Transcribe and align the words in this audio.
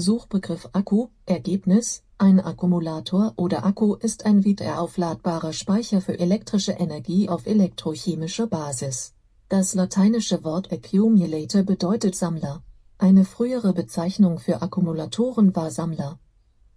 Suchbegriff 0.00 0.70
Akku 0.72 1.08
Ergebnis 1.26 2.02
Ein 2.16 2.40
Akkumulator 2.40 3.34
oder 3.36 3.66
Akku 3.66 3.96
ist 3.96 4.24
ein 4.24 4.44
wiederaufladbarer 4.44 5.52
Speicher 5.52 6.00
für 6.00 6.18
elektrische 6.18 6.72
Energie 6.72 7.28
auf 7.28 7.46
elektrochemischer 7.46 8.46
Basis. 8.46 9.12
Das 9.50 9.74
lateinische 9.74 10.42
Wort 10.42 10.72
accumulator 10.72 11.64
bedeutet 11.64 12.16
Sammler. 12.16 12.62
Eine 12.96 13.26
frühere 13.26 13.74
Bezeichnung 13.74 14.38
für 14.38 14.62
Akkumulatoren 14.62 15.54
war 15.54 15.70
Sammler. 15.70 16.18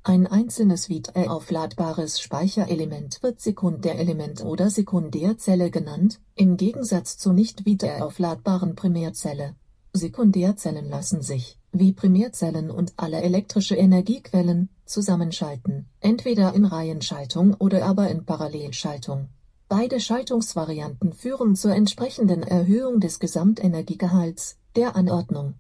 Ein 0.03 0.27
einzelnes 0.27 0.89
wiederaufladbares 0.89 2.19
Speicherelement 2.19 3.23
wird 3.23 3.39
Sekundärelement 3.39 4.43
oder 4.43 4.69
Sekundärzelle 4.69 5.71
genannt, 5.71 6.19
im 6.35 6.57
Gegensatz 6.57 7.17
zur 7.17 7.31
nicht 7.31 7.65
wiederaufladbaren 7.65 8.75
Primärzelle. 8.75 9.55
Sekundärzellen 9.93 10.89
lassen 10.89 11.21
sich, 11.21 11.59
wie 11.71 11.93
Primärzellen 11.93 12.71
und 12.71 12.93
alle 12.97 13.21
elektrische 13.21 13.75
Energiequellen, 13.75 14.69
zusammenschalten, 14.85 15.85
entweder 16.01 16.53
in 16.53 16.65
Reihenschaltung 16.65 17.53
oder 17.53 17.85
aber 17.85 18.09
in 18.09 18.25
Parallelschaltung. 18.25 19.29
Beide 19.70 19.99
Schaltungsvarianten 19.99 21.13
führen 21.13 21.55
zur 21.55 21.73
entsprechenden 21.73 22.43
Erhöhung 22.43 22.99
des 22.99 23.20
Gesamtenergiegehalts, 23.20 24.57
der 24.75 24.95
Anordnung 24.95 25.55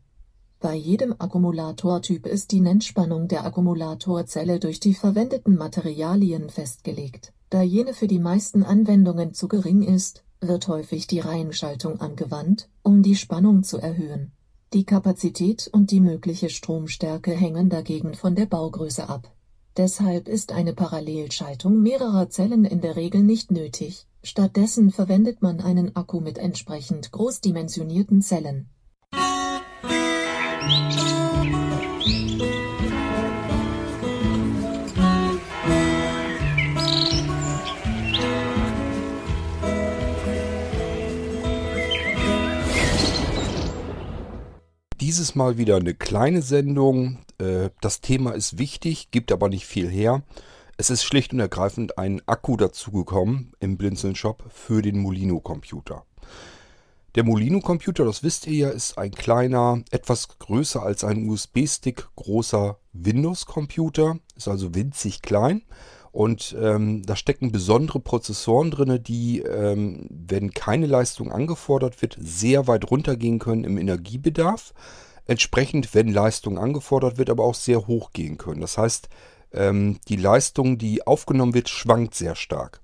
bei 0.63 0.75
jedem 0.75 1.13
Akkumulatortyp 1.19 2.25
ist 2.25 2.53
die 2.53 2.61
Nennspannung 2.61 3.27
der 3.27 3.43
Akkumulatorzelle 3.43 4.61
durch 4.61 4.79
die 4.79 4.93
verwendeten 4.93 5.57
Materialien 5.57 6.49
festgelegt. 6.49 7.33
Da 7.49 7.61
jene 7.61 7.93
für 7.93 8.07
die 8.07 8.17
meisten 8.17 8.63
Anwendungen 8.63 9.33
zu 9.33 9.49
gering 9.49 9.81
ist, 9.83 10.23
wird 10.47 10.67
häufig 10.67 11.07
die 11.07 11.19
Reihenschaltung 11.19 11.99
angewandt, 12.01 12.69
um 12.81 13.03
die 13.03 13.15
Spannung 13.15 13.63
zu 13.63 13.77
erhöhen. 13.77 14.31
Die 14.73 14.85
Kapazität 14.85 15.69
und 15.71 15.91
die 15.91 15.99
mögliche 15.99 16.49
Stromstärke 16.49 17.31
hängen 17.31 17.69
dagegen 17.69 18.13
von 18.15 18.35
der 18.35 18.45
Baugröße 18.45 19.07
ab. 19.07 19.31
Deshalb 19.77 20.27
ist 20.27 20.51
eine 20.51 20.73
Parallelschaltung 20.73 21.81
mehrerer 21.81 22.29
Zellen 22.29 22.65
in 22.65 22.81
der 22.81 22.95
Regel 22.95 23.23
nicht 23.23 23.51
nötig, 23.51 24.07
stattdessen 24.21 24.91
verwendet 24.91 25.41
man 25.41 25.61
einen 25.61 25.95
Akku 25.95 26.19
mit 26.19 26.37
entsprechend 26.37 27.11
großdimensionierten 27.11 28.21
Zellen 28.21 28.69
dieses 45.13 45.35
Mal 45.35 45.59
wieder 45.59 45.75
eine 45.75 45.93
kleine 45.93 46.41
Sendung. 46.41 47.19
Äh, 47.37 47.69
das 47.81 48.01
Thema 48.01 48.31
ist 48.31 48.57
wichtig, 48.57 49.11
gibt 49.11 49.31
aber 49.31 49.47
nicht 49.47 49.67
viel 49.67 49.87
her. 49.87 50.23
Es 50.77 50.89
ist 50.89 51.03
schlicht 51.03 51.33
und 51.33 51.39
ergreifend 51.39 51.99
ein 51.99 52.19
Akku 52.25 52.57
dazugekommen 52.57 53.51
im 53.59 53.77
Blinzeln 53.77 54.15
Shop 54.15 54.43
für 54.49 54.81
den 54.81 54.97
Molino 54.97 55.39
Computer. 55.39 56.03
Der 57.13 57.23
Molino 57.23 57.59
Computer, 57.59 58.05
das 58.05 58.23
wisst 58.23 58.47
ihr 58.47 58.69
ja, 58.69 58.69
ist 58.69 58.97
ein 58.97 59.11
kleiner, 59.11 59.83
etwas 59.91 60.39
größer 60.39 60.81
als 60.81 61.03
ein 61.03 61.29
USB-Stick 61.29 62.07
großer 62.15 62.79
Windows 62.93 63.45
Computer. 63.45 64.17
Ist 64.35 64.47
also 64.47 64.73
winzig 64.73 65.21
klein. 65.21 65.61
Und 66.13 66.55
ähm, 66.61 67.01
da 67.03 67.15
stecken 67.15 67.51
besondere 67.51 67.99
Prozessoren 67.99 68.69
drin, 68.69 69.01
die, 69.01 69.39
ähm, 69.39 70.07
wenn 70.11 70.51
keine 70.51 70.85
Leistung 70.85 71.31
angefordert 71.31 72.03
wird, 72.03 72.15
sehr 72.21 72.67
weit 72.67 72.91
runtergehen 72.91 73.39
können 73.39 73.63
im 73.63 73.79
Energiebedarf. 73.79 74.75
Entsprechend, 75.25 75.95
wenn 75.95 76.13
Leistung 76.13 76.59
angefordert 76.59 77.17
wird, 77.17 77.31
aber 77.31 77.43
auch 77.43 77.55
sehr 77.55 77.87
hoch 77.87 78.11
gehen 78.13 78.37
können. 78.37 78.61
Das 78.61 78.77
heißt, 78.77 79.09
ähm, 79.53 79.97
die 80.07 80.15
Leistung, 80.15 80.77
die 80.77 81.07
aufgenommen 81.07 81.55
wird, 81.55 81.67
schwankt 81.67 82.13
sehr 82.13 82.35
stark. 82.35 82.81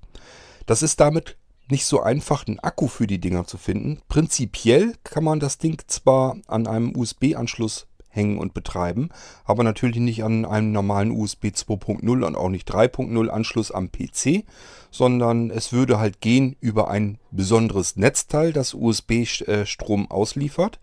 Das 0.66 0.82
ist 0.82 1.00
damit 1.00 1.38
nicht 1.70 1.86
so 1.86 2.02
einfach, 2.02 2.48
einen 2.48 2.60
Akku 2.60 2.88
für 2.88 3.06
die 3.06 3.20
Dinger 3.20 3.46
zu 3.46 3.60
finden. 3.60 4.00
Prinzipiell 4.10 4.96
kann 5.04 5.24
man 5.24 5.40
das 5.40 5.60
Ding 5.60 5.80
zwar 5.86 6.38
an 6.48 6.66
einem 6.66 6.96
USB-Anschluss 6.96 7.86
hängen 8.10 8.38
und 8.38 8.54
betreiben, 8.54 9.10
aber 9.46 9.64
natürlich 9.64 9.98
nicht 9.98 10.24
an 10.24 10.46
einem 10.46 10.72
normalen 10.72 11.12
USB 11.12 11.46
2.0 11.46 12.26
und 12.26 12.36
auch 12.36 12.50
nicht 12.50 12.70
3.0 12.70 13.30
Anschluss 13.30 13.72
am 13.72 13.92
PC, 13.92 14.44
sondern 14.92 15.52
es 15.52 15.72
würde 15.72 16.00
halt 16.00 16.20
gehen 16.20 16.56
über 16.60 16.90
ein 16.90 17.20
besonderes 17.32 17.96
Netzteil, 17.96 18.52
das 18.54 18.74
USB-Strom 18.74 20.04
äh, 20.04 20.14
ausliefert. 20.14 20.80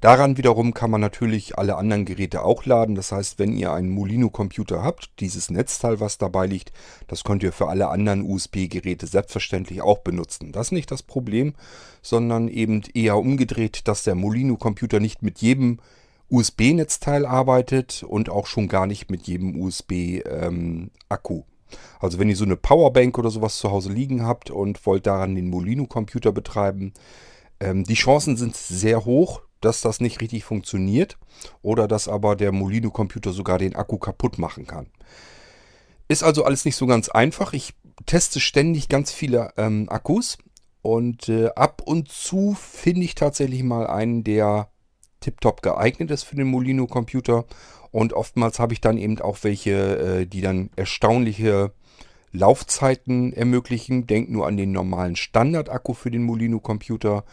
Daran 0.00 0.36
wiederum 0.36 0.74
kann 0.74 0.90
man 0.90 1.00
natürlich 1.00 1.56
alle 1.58 1.76
anderen 1.76 2.04
Geräte 2.04 2.42
auch 2.42 2.66
laden. 2.66 2.94
Das 2.94 3.12
heißt, 3.12 3.38
wenn 3.38 3.56
ihr 3.56 3.72
einen 3.72 3.88
Molino-Computer 3.88 4.82
habt, 4.82 5.08
dieses 5.20 5.50
Netzteil, 5.50 6.00
was 6.00 6.18
dabei 6.18 6.46
liegt, 6.46 6.72
das 7.08 7.24
könnt 7.24 7.42
ihr 7.42 7.52
für 7.52 7.68
alle 7.68 7.88
anderen 7.88 8.22
USB-Geräte 8.22 9.06
selbstverständlich 9.06 9.80
auch 9.80 9.98
benutzen. 9.98 10.52
Das 10.52 10.68
ist 10.68 10.72
nicht 10.72 10.90
das 10.90 11.02
Problem, 11.02 11.54
sondern 12.02 12.48
eben 12.48 12.82
eher 12.92 13.16
umgedreht, 13.16 13.88
dass 13.88 14.04
der 14.04 14.14
Molino-Computer 14.14 15.00
nicht 15.00 15.22
mit 15.22 15.38
jedem 15.38 15.78
USB-Netzteil 16.30 17.24
arbeitet 17.24 18.02
und 18.02 18.30
auch 18.30 18.46
schon 18.46 18.68
gar 18.68 18.86
nicht 18.86 19.10
mit 19.10 19.26
jedem 19.26 19.60
USB-Akku. 19.60 21.34
Ähm, 21.34 21.44
also 22.00 22.18
wenn 22.18 22.28
ihr 22.28 22.36
so 22.36 22.44
eine 22.44 22.56
Powerbank 22.56 23.18
oder 23.18 23.30
sowas 23.30 23.58
zu 23.58 23.70
Hause 23.70 23.92
liegen 23.92 24.24
habt 24.24 24.50
und 24.50 24.84
wollt 24.86 25.06
daran 25.06 25.34
den 25.34 25.50
Molino-Computer 25.50 26.32
betreiben, 26.32 26.92
ähm, 27.60 27.84
die 27.84 27.94
Chancen 27.94 28.36
sind 28.36 28.56
sehr 28.56 29.04
hoch, 29.04 29.42
dass 29.60 29.80
das 29.80 30.00
nicht 30.00 30.20
richtig 30.20 30.44
funktioniert 30.44 31.16
oder 31.62 31.88
dass 31.88 32.08
aber 32.08 32.36
der 32.36 32.52
Molino-Computer 32.52 33.32
sogar 33.32 33.58
den 33.58 33.74
Akku 33.74 33.98
kaputt 33.98 34.38
machen 34.38 34.66
kann. 34.66 34.86
Ist 36.08 36.22
also 36.22 36.44
alles 36.44 36.64
nicht 36.64 36.76
so 36.76 36.86
ganz 36.86 37.08
einfach. 37.08 37.52
Ich 37.52 37.74
teste 38.04 38.38
ständig 38.38 38.88
ganz 38.88 39.10
viele 39.10 39.52
ähm, 39.56 39.88
Akkus 39.88 40.38
und 40.82 41.28
äh, 41.28 41.48
ab 41.56 41.82
und 41.84 42.08
zu 42.08 42.54
finde 42.54 43.02
ich 43.02 43.14
tatsächlich 43.16 43.62
mal 43.62 43.86
einen, 43.86 44.22
der 44.22 44.68
tiptop 45.26 45.60
geeignet 45.62 46.12
ist 46.12 46.22
für 46.22 46.36
den 46.36 46.46
Molino-Computer. 46.46 47.44
Und 47.90 48.12
oftmals 48.12 48.60
habe 48.60 48.74
ich 48.74 48.80
dann 48.80 48.96
eben 48.96 49.20
auch 49.20 49.38
welche, 49.42 50.20
äh, 50.20 50.26
die 50.26 50.40
dann 50.40 50.70
erstaunliche 50.76 51.72
Laufzeiten 52.30 53.32
ermöglichen. 53.32 54.06
Denkt 54.06 54.30
nur 54.30 54.46
an 54.46 54.56
den 54.56 54.70
normalen 54.70 55.16
Standard-Akku 55.16 55.94
für 55.94 56.12
den 56.12 56.22
Molino-Computer. 56.22 57.24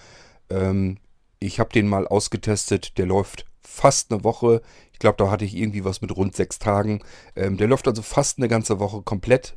Ähm, 0.50 0.98
ich 1.40 1.60
habe 1.60 1.72
den 1.72 1.88
mal 1.88 2.08
ausgetestet. 2.08 2.98
Der 2.98 3.06
läuft 3.06 3.46
fast 3.62 4.12
eine 4.12 4.24
Woche. 4.24 4.64
Ich 4.92 5.00
glaube, 5.00 5.18
da 5.18 5.30
hatte 5.30 5.46
ich 5.46 5.56
irgendwie 5.56 5.86
was 5.86 6.02
mit 6.02 6.16
rund 6.16 6.36
sechs 6.36 6.58
Tagen. 6.58 7.02
Ähm, 7.36 7.58
der 7.58 7.68
läuft 7.68 7.88
also 7.88 8.02
fast 8.02 8.40
eine 8.40 8.48
ganze 8.48 8.80
Woche 8.80 9.04
komplett 9.04 9.56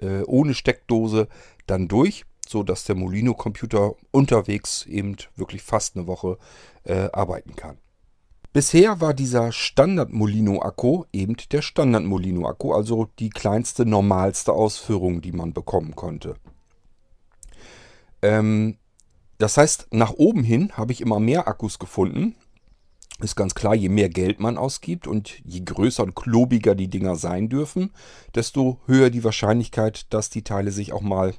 äh, 0.00 0.22
ohne 0.22 0.54
Steckdose 0.54 1.28
dann 1.66 1.88
durch, 1.88 2.24
so 2.50 2.62
dass 2.62 2.84
der 2.84 2.94
Molino-Computer 2.94 3.94
unterwegs 4.10 4.86
eben 4.86 5.16
wirklich 5.36 5.62
fast 5.62 5.96
eine 5.96 6.06
Woche 6.06 6.38
äh, 6.84 7.08
arbeiten 7.12 7.56
kann. 7.56 7.78
Bisher 8.54 9.00
war 9.00 9.14
dieser 9.14 9.50
Standard 9.50 10.12
Molino 10.12 10.62
Akku 10.62 11.04
eben 11.12 11.36
der 11.50 11.60
Standard 11.60 12.04
Molino 12.04 12.46
Akku, 12.46 12.72
also 12.72 13.08
die 13.18 13.30
kleinste, 13.30 13.84
normalste 13.84 14.52
Ausführung, 14.52 15.20
die 15.20 15.32
man 15.32 15.52
bekommen 15.52 15.96
konnte. 15.96 16.36
Ähm, 18.22 18.78
das 19.38 19.56
heißt, 19.56 19.88
nach 19.90 20.12
oben 20.12 20.44
hin 20.44 20.70
habe 20.74 20.92
ich 20.92 21.00
immer 21.00 21.18
mehr 21.18 21.48
Akkus 21.48 21.80
gefunden. 21.80 22.36
Ist 23.20 23.34
ganz 23.34 23.56
klar, 23.56 23.74
je 23.74 23.88
mehr 23.88 24.08
Geld 24.08 24.38
man 24.38 24.56
ausgibt 24.56 25.08
und 25.08 25.40
je 25.44 25.60
größer 25.60 26.04
und 26.04 26.14
klobiger 26.14 26.76
die 26.76 26.88
Dinger 26.88 27.16
sein 27.16 27.48
dürfen, 27.48 27.90
desto 28.36 28.78
höher 28.86 29.10
die 29.10 29.24
Wahrscheinlichkeit, 29.24 30.12
dass 30.12 30.30
die 30.30 30.42
Teile 30.42 30.70
sich 30.70 30.92
auch 30.92 31.00
mal 31.00 31.34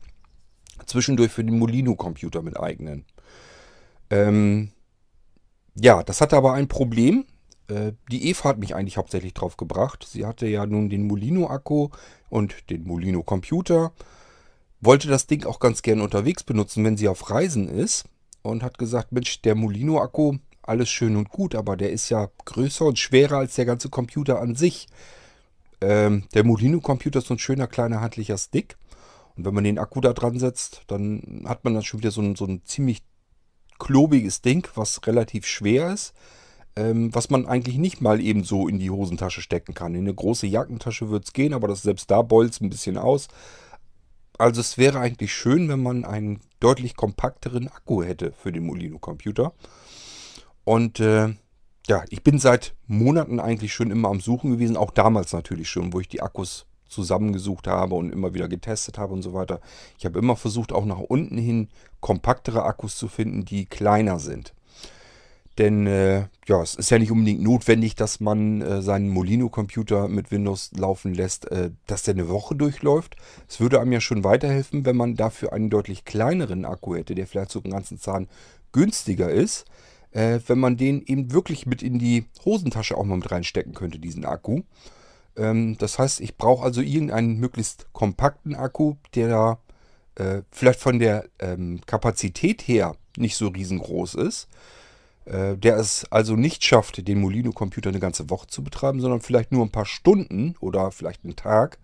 zwischendurch 0.85 1.31
für 1.31 1.43
den 1.43 1.57
Molino-Computer 1.59 2.41
mit 2.41 2.59
eignen. 2.59 3.05
Ähm, 4.09 4.71
ja, 5.75 6.03
das 6.03 6.21
hatte 6.21 6.37
aber 6.37 6.53
ein 6.53 6.67
Problem. 6.67 7.25
Äh, 7.67 7.93
die 8.11 8.29
Eva 8.29 8.49
hat 8.49 8.59
mich 8.59 8.75
eigentlich 8.75 8.97
hauptsächlich 8.97 9.33
drauf 9.33 9.57
gebracht. 9.57 10.05
Sie 10.09 10.25
hatte 10.25 10.47
ja 10.47 10.65
nun 10.65 10.89
den 10.89 11.07
Molino-Akku 11.07 11.89
und 12.29 12.69
den 12.69 12.85
Molino-Computer. 12.85 13.91
Wollte 14.81 15.07
das 15.07 15.27
Ding 15.27 15.45
auch 15.45 15.59
ganz 15.59 15.81
gern 15.81 16.01
unterwegs 16.01 16.43
benutzen, 16.43 16.83
wenn 16.83 16.97
sie 16.97 17.07
auf 17.07 17.29
Reisen 17.29 17.67
ist. 17.67 18.05
Und 18.41 18.61
hat 18.61 18.77
gesagt, 18.77 19.11
Mensch, 19.11 19.41
der 19.41 19.55
Molino-Akku, 19.55 20.37
alles 20.61 20.89
schön 20.89 21.15
und 21.15 21.29
gut, 21.29 21.55
aber 21.55 21.77
der 21.77 21.91
ist 21.91 22.09
ja 22.09 22.29
größer 22.45 22.85
und 22.85 22.99
schwerer 22.99 23.37
als 23.37 23.55
der 23.55 23.65
ganze 23.65 23.89
Computer 23.89 24.39
an 24.39 24.55
sich. 24.55 24.87
Ähm, 25.81 26.23
der 26.33 26.43
Molino-Computer 26.43 27.19
ist 27.19 27.27
so 27.27 27.33
ein 27.33 27.39
schöner 27.39 27.67
kleiner 27.67 28.01
handlicher 28.01 28.37
Stick. 28.37 28.77
Und 29.37 29.45
wenn 29.45 29.53
man 29.53 29.63
den 29.63 29.79
Akku 29.79 30.01
da 30.01 30.13
dran 30.13 30.39
setzt, 30.39 30.83
dann 30.87 31.43
hat 31.45 31.63
man 31.63 31.73
dann 31.73 31.83
schon 31.83 31.99
wieder 31.99 32.11
so 32.11 32.21
ein, 32.21 32.35
so 32.35 32.45
ein 32.45 32.63
ziemlich 32.63 33.03
klobiges 33.79 34.41
Ding, 34.41 34.67
was 34.75 35.05
relativ 35.05 35.45
schwer 35.45 35.91
ist, 35.91 36.13
ähm, 36.75 37.13
was 37.13 37.29
man 37.29 37.45
eigentlich 37.45 37.77
nicht 37.77 38.01
mal 38.01 38.21
eben 38.21 38.43
so 38.43 38.67
in 38.67 38.79
die 38.79 38.89
Hosentasche 38.89 39.41
stecken 39.41 39.73
kann. 39.73 39.95
In 39.95 40.01
eine 40.01 40.13
große 40.13 40.47
Jackentasche 40.47 41.09
wird 41.09 41.25
es 41.25 41.33
gehen, 41.33 41.53
aber 41.53 41.67
das, 41.67 41.81
selbst 41.81 42.09
da 42.11 42.21
bolzt 42.21 42.61
ein 42.61 42.69
bisschen 42.69 42.97
aus. 42.97 43.27
Also 44.37 44.61
es 44.61 44.77
wäre 44.77 44.99
eigentlich 44.99 45.33
schön, 45.33 45.69
wenn 45.69 45.81
man 45.81 46.03
einen 46.03 46.39
deutlich 46.59 46.95
kompakteren 46.95 47.67
Akku 47.69 48.03
hätte 48.03 48.33
für 48.33 48.51
den 48.51 48.65
Molino-Computer. 48.65 49.53
Und 50.63 50.99
äh, 50.99 51.33
ja, 51.87 52.03
ich 52.09 52.23
bin 52.23 52.39
seit 52.39 52.75
Monaten 52.87 53.39
eigentlich 53.39 53.73
schon 53.73 53.91
immer 53.91 54.09
am 54.09 54.19
Suchen 54.19 54.51
gewesen, 54.51 54.77
auch 54.77 54.91
damals 54.91 55.31
natürlich 55.31 55.69
schon, 55.69 55.93
wo 55.93 55.99
ich 55.99 56.07
die 56.07 56.21
Akkus 56.21 56.65
zusammengesucht 56.87 57.67
habe 57.67 57.95
und 57.95 58.11
immer 58.11 58.33
wieder 58.33 58.47
getestet 58.47 58.97
habe 58.97 59.13
und 59.13 59.21
so 59.21 59.33
weiter. 59.33 59.59
Ich 59.97 60.05
habe 60.05 60.19
immer 60.19 60.35
versucht, 60.35 60.71
auch 60.71 60.85
nach 60.85 60.99
unten 60.99 61.37
hin 61.37 61.69
kompaktere 61.99 62.63
Akkus 62.63 62.97
zu 62.97 63.07
finden, 63.07 63.45
die 63.45 63.65
kleiner 63.65 64.19
sind. 64.19 64.53
Denn 65.57 65.87
äh, 65.87 66.27
ja, 66.47 66.61
es 66.61 66.75
ist 66.75 66.91
ja 66.91 66.99
nicht 66.99 67.11
unbedingt 67.11 67.41
notwendig, 67.41 67.95
dass 67.95 68.19
man 68.19 68.61
äh, 68.61 68.81
seinen 68.81 69.09
Molino-Computer 69.09 70.09
mit 70.09 70.29
Windows 70.29 70.71
laufen 70.75 71.13
lässt, 71.13 71.49
äh, 71.49 71.71
dass 71.87 72.03
der 72.03 72.15
eine 72.15 72.27
Woche 72.27 72.55
durchläuft. 72.55 73.15
Es 73.47 73.61
würde 73.61 73.79
einem 73.79 73.93
ja 73.93 74.01
schon 74.01 74.25
weiterhelfen, 74.25 74.85
wenn 74.85 74.97
man 74.97 75.15
dafür 75.15 75.53
einen 75.53 75.69
deutlich 75.69 76.03
kleineren 76.03 76.65
Akku 76.65 76.95
hätte, 76.95 77.15
der 77.15 77.25
vielleicht 77.25 77.51
so 77.51 77.63
einen 77.63 77.71
ganzen 77.71 77.97
Zahn 77.97 78.27
günstiger 78.73 79.29
ist. 79.31 79.65
Äh, 80.11 80.39
wenn 80.47 80.59
man 80.59 80.75
den 80.75 81.01
eben 81.05 81.31
wirklich 81.31 81.65
mit 81.65 81.81
in 81.81 81.99
die 81.99 82.25
Hosentasche 82.43 82.97
auch 82.97 83.05
mal 83.05 83.17
mit 83.17 83.31
reinstecken 83.31 83.73
könnte, 83.73 83.99
diesen 83.99 84.25
Akku. 84.25 84.63
Ähm, 85.37 85.77
das 85.77 85.99
heißt, 85.99 86.21
ich 86.21 86.37
brauche 86.37 86.63
also 86.63 86.81
irgendeinen 86.81 87.37
möglichst 87.39 87.87
kompakten 87.93 88.55
Akku, 88.55 88.95
der 89.15 89.59
äh, 90.15 90.41
vielleicht 90.51 90.79
von 90.79 90.99
der 90.99 91.25
ähm, 91.39 91.81
Kapazität 91.85 92.61
her 92.67 92.95
nicht 93.17 93.35
so 93.35 93.47
riesengroß 93.47 94.15
ist 94.15 94.47
äh, 95.25 95.57
der 95.57 95.77
es 95.77 96.05
also 96.11 96.35
nicht 96.35 96.63
schafft, 96.63 97.07
den 97.07 97.19
Molino-Computer 97.19 97.89
eine 97.89 97.99
ganze 97.99 98.29
Woche 98.29 98.47
zu 98.47 98.63
betreiben, 98.63 99.01
sondern 99.01 99.21
vielleicht 99.21 99.51
nur 99.51 99.65
ein 99.65 99.71
paar 99.71 99.85
Stunden 99.85 100.55
oder 100.59 100.91
vielleicht 100.91 101.23
einen 101.23 101.35
Tag. 101.35 101.79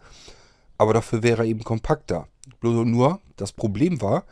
Aber 0.78 0.94
dafür 0.94 1.24
wäre 1.24 1.44
er 1.44 1.50
eben 1.50 1.64
kompakter. 1.64 2.28
Nur 2.62 3.20
das 3.38 3.52
Problem 3.52 4.02
war, 4.02 4.26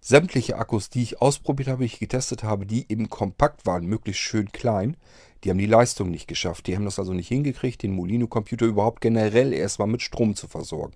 sämtliche 0.00 0.56
Akkus, 0.56 0.90
die 0.90 1.02
ich 1.02 1.20
ausprobiert 1.20 1.68
habe, 1.68 1.80
die 1.80 1.86
ich 1.86 1.98
getestet 1.98 2.42
habe, 2.42 2.66
die 2.66 2.86
eben 2.88 3.08
kompakt 3.08 3.66
waren, 3.66 3.86
möglichst 3.86 4.22
schön 4.22 4.50
klein, 4.52 4.96
die 5.44 5.50
haben 5.50 5.58
die 5.58 5.66
Leistung 5.66 6.10
nicht 6.10 6.26
geschafft. 6.26 6.66
Die 6.66 6.76
haben 6.76 6.84
das 6.84 6.98
also 6.98 7.12
nicht 7.12 7.28
hingekriegt, 7.28 7.82
den 7.82 7.92
Molino-Computer 7.92 8.66
überhaupt 8.66 9.00
generell 9.00 9.52
erstmal 9.52 9.88
mit 9.88 10.02
Strom 10.02 10.34
zu 10.34 10.48
versorgen. 10.48 10.94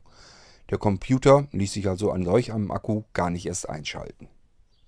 Der 0.70 0.78
Computer 0.78 1.46
ließ 1.52 1.72
sich 1.72 1.88
also 1.88 2.10
an 2.10 2.24
solch 2.24 2.52
einem 2.52 2.70
Akku 2.70 3.02
gar 3.12 3.30
nicht 3.30 3.46
erst 3.46 3.68
einschalten. 3.68 4.28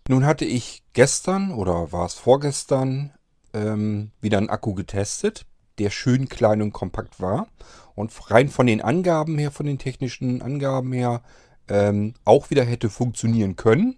Nun 0.08 0.26
hatte 0.26 0.44
ich 0.44 0.82
gestern 0.92 1.52
oder 1.52 1.92
war 1.92 2.06
es 2.06 2.14
vorgestern 2.14 3.12
ähm, 3.52 4.10
wieder 4.20 4.38
einen 4.38 4.50
Akku 4.50 4.74
getestet, 4.74 5.46
der 5.78 5.90
schön 5.90 6.28
klein 6.28 6.62
und 6.62 6.72
kompakt 6.72 7.20
war 7.20 7.48
und 7.94 8.12
rein 8.30 8.48
von 8.48 8.66
den 8.66 8.82
Angaben 8.82 9.38
her, 9.38 9.50
von 9.50 9.66
den 9.66 9.78
technischen 9.78 10.42
Angaben 10.42 10.92
her, 10.92 11.22
ähm, 11.68 12.14
auch 12.24 12.50
wieder 12.50 12.64
hätte 12.64 12.90
funktionieren 12.90 13.56
können. 13.56 13.96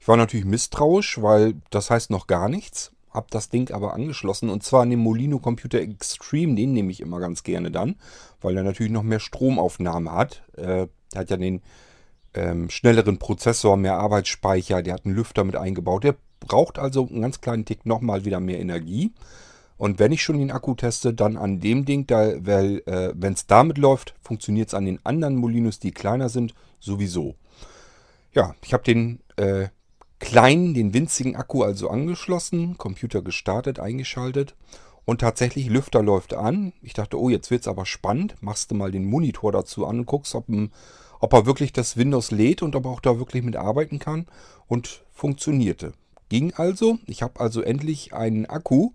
Ich 0.00 0.08
war 0.08 0.16
natürlich 0.16 0.46
misstrauisch, 0.46 1.20
weil 1.20 1.54
das 1.70 1.90
heißt 1.90 2.10
noch 2.10 2.26
gar 2.26 2.48
nichts. 2.48 2.92
Hab 3.12 3.30
das 3.30 3.50
Ding 3.50 3.70
aber 3.72 3.94
angeschlossen 3.94 4.48
und 4.48 4.62
zwar 4.62 4.82
an 4.82 4.90
den 4.90 4.98
Molino 4.98 5.38
Computer 5.38 5.80
Extreme, 5.80 6.54
den 6.54 6.72
nehme 6.72 6.90
ich 6.90 7.00
immer 7.00 7.20
ganz 7.20 7.42
gerne 7.42 7.70
dann, 7.70 7.96
weil 8.40 8.56
er 8.56 8.62
natürlich 8.62 8.92
noch 8.92 9.02
mehr 9.02 9.20
Stromaufnahme 9.20 10.12
hat. 10.12 10.42
Äh, 10.56 10.88
der 11.12 11.20
hat 11.20 11.30
ja 11.30 11.36
den 11.36 11.60
ähm, 12.34 12.70
schnelleren 12.70 13.18
Prozessor, 13.18 13.76
mehr 13.76 13.98
Arbeitsspeicher, 13.98 14.82
der 14.82 14.94
hat 14.94 15.04
einen 15.04 15.14
Lüfter 15.14 15.44
mit 15.44 15.56
eingebaut. 15.56 16.04
Der 16.04 16.16
braucht 16.40 16.78
also 16.78 17.06
einen 17.06 17.22
ganz 17.22 17.40
kleinen 17.40 17.64
Tick 17.64 17.84
nochmal 17.86 18.24
wieder 18.24 18.40
mehr 18.40 18.60
Energie. 18.60 19.12
Und 19.76 19.98
wenn 19.98 20.12
ich 20.12 20.22
schon 20.22 20.38
den 20.38 20.52
Akku 20.52 20.74
teste, 20.74 21.12
dann 21.12 21.36
an 21.36 21.60
dem 21.60 21.84
Ding, 21.84 22.06
da, 22.06 22.32
weil 22.38 22.82
äh, 22.86 23.12
wenn 23.14 23.32
es 23.32 23.46
damit 23.46 23.78
läuft, 23.78 24.14
funktioniert 24.20 24.68
es 24.68 24.74
an 24.74 24.84
den 24.84 25.04
anderen 25.04 25.36
Molinos, 25.36 25.80
die 25.80 25.90
kleiner 25.90 26.28
sind, 26.28 26.54
sowieso. 26.78 27.34
Ja, 28.32 28.54
ich 28.64 28.72
habe 28.72 28.84
den 28.84 29.20
äh, 29.36 29.68
kleinen, 30.22 30.72
den 30.72 30.94
winzigen 30.94 31.34
Akku 31.34 31.64
also 31.64 31.90
angeschlossen, 31.90 32.78
Computer 32.78 33.22
gestartet, 33.22 33.80
eingeschaltet 33.80 34.54
und 35.04 35.20
tatsächlich 35.20 35.68
Lüfter 35.68 36.00
läuft 36.00 36.32
an. 36.32 36.72
Ich 36.80 36.94
dachte, 36.94 37.20
oh, 37.20 37.28
jetzt 37.28 37.50
wird 37.50 37.62
es 37.62 37.68
aber 37.68 37.84
spannend. 37.86 38.36
Machst 38.40 38.70
du 38.70 38.76
mal 38.76 38.92
den 38.92 39.04
Monitor 39.04 39.50
dazu 39.50 39.84
an 39.84 39.98
und 39.98 40.06
guckst, 40.06 40.34
ob 40.36 40.46
ob 41.18 41.32
er 41.32 41.46
wirklich 41.46 41.72
das 41.72 41.96
Windows 41.96 42.30
lädt 42.30 42.62
und 42.62 42.76
ob 42.76 42.84
er 42.84 42.92
auch 42.92 43.00
da 43.00 43.18
wirklich 43.18 43.42
mit 43.42 43.56
arbeiten 43.56 43.98
kann. 43.98 44.26
Und 44.68 45.02
funktionierte. 45.12 45.92
Ging 46.28 46.54
also. 46.54 46.98
Ich 47.06 47.22
habe 47.22 47.40
also 47.40 47.60
endlich 47.60 48.14
einen 48.14 48.46
Akku 48.46 48.90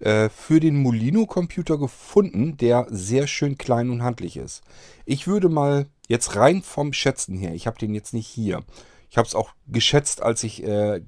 äh, 0.00 0.30
für 0.30 0.58
den 0.58 0.76
Molino-Computer 0.76 1.76
gefunden, 1.76 2.56
der 2.56 2.86
sehr 2.88 3.26
schön 3.26 3.58
klein 3.58 3.90
und 3.90 4.02
handlich 4.02 4.38
ist. 4.38 4.62
Ich 5.04 5.26
würde 5.26 5.50
mal 5.50 5.86
jetzt 6.08 6.34
rein 6.34 6.62
vom 6.62 6.94
Schätzen 6.94 7.36
her, 7.36 7.54
ich 7.54 7.66
habe 7.66 7.78
den 7.78 7.94
jetzt 7.94 8.14
nicht 8.14 8.26
hier. 8.26 8.64
Ich 9.12 9.18
habe 9.18 9.28
es 9.28 9.34
auch 9.34 9.50
geschätzt, 9.68 10.22
als 10.22 10.42
ich 10.42 10.64
äh, 10.64 11.02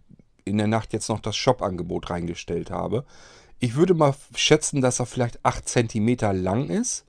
in 0.44 0.58
der 0.58 0.66
Nacht 0.66 0.92
jetzt 0.92 1.08
noch 1.08 1.20
das 1.20 1.36
Shop-Angebot 1.36 2.10
reingestellt 2.10 2.70
habe. 2.70 3.06
Ich 3.60 3.76
würde 3.76 3.94
mal 3.94 4.14
schätzen, 4.34 4.82
dass 4.82 5.00
er 5.00 5.06
vielleicht 5.06 5.42
8 5.42 5.66
cm 5.66 6.18
lang 6.34 6.68
ist 6.68 7.06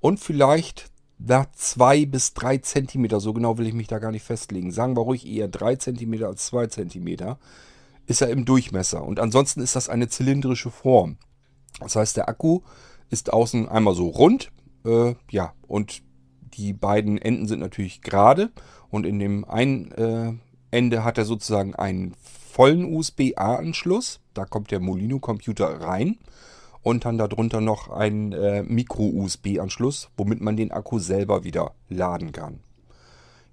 und 0.00 0.18
vielleicht 0.18 0.90
na, 1.18 1.46
zwei 1.52 2.06
bis 2.06 2.32
drei 2.32 2.56
Zentimeter, 2.56 3.20
so 3.20 3.34
genau 3.34 3.58
will 3.58 3.66
ich 3.66 3.74
mich 3.74 3.88
da 3.88 3.98
gar 3.98 4.12
nicht 4.12 4.22
festlegen. 4.22 4.72
Sagen 4.72 4.96
wir 4.96 5.02
ruhig 5.02 5.26
eher 5.26 5.46
drei 5.46 5.76
Zentimeter 5.76 6.28
als 6.28 6.46
zwei 6.46 6.68
Zentimeter, 6.68 7.38
ist 8.06 8.22
er 8.22 8.30
im 8.30 8.46
Durchmesser. 8.46 9.04
Und 9.04 9.20
ansonsten 9.20 9.60
ist 9.60 9.76
das 9.76 9.90
eine 9.90 10.08
zylindrische 10.08 10.70
Form. 10.70 11.18
Das 11.80 11.96
heißt, 11.96 12.16
der 12.16 12.30
Akku 12.30 12.62
ist 13.10 13.30
außen 13.30 13.68
einmal 13.68 13.94
so 13.94 14.08
rund, 14.08 14.50
äh, 14.86 15.14
ja, 15.30 15.52
und 15.66 16.02
die 16.54 16.72
beiden 16.72 17.18
Enden 17.18 17.46
sind 17.46 17.60
natürlich 17.60 18.00
gerade. 18.00 18.50
Und 18.90 19.06
in 19.06 19.18
dem 19.18 19.44
einen 19.44 19.92
äh, 19.92 20.32
Ende 20.70 21.04
hat 21.04 21.18
er 21.18 21.24
sozusagen 21.24 21.74
einen 21.74 22.14
vollen 22.50 22.84
USB-A-Anschluss. 22.84 24.20
Da 24.34 24.44
kommt 24.44 24.70
der 24.70 24.80
Molino-Computer 24.80 25.80
rein 25.80 26.18
und 26.82 27.04
dann 27.04 27.18
darunter 27.18 27.60
noch 27.60 27.88
ein 27.88 28.32
äh, 28.32 28.62
Micro-USB-Anschluss, 28.62 30.10
womit 30.16 30.40
man 30.40 30.56
den 30.56 30.72
Akku 30.72 30.98
selber 30.98 31.44
wieder 31.44 31.74
laden 31.88 32.32
kann. 32.32 32.60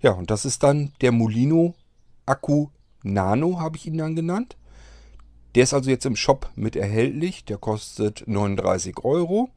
Ja, 0.02 0.12
und 0.12 0.32
das 0.32 0.46
ist 0.46 0.64
dann 0.64 0.94
der 1.02 1.12
Molino 1.12 1.76
Akku 2.26 2.68
Nano, 3.04 3.60
habe 3.60 3.78
ich 3.78 3.88
ihn 3.88 3.98
dann 3.98 4.16
genannt. 4.16 4.58
Der 5.56 5.64
ist 5.64 5.74
also 5.74 5.90
jetzt 5.90 6.06
im 6.06 6.16
Shop 6.16 6.50
mit 6.56 6.76
erhältlich. 6.76 7.46
Der 7.46 7.58
kostet 7.58 8.24
39 8.28 9.04
Euro. 9.04 9.50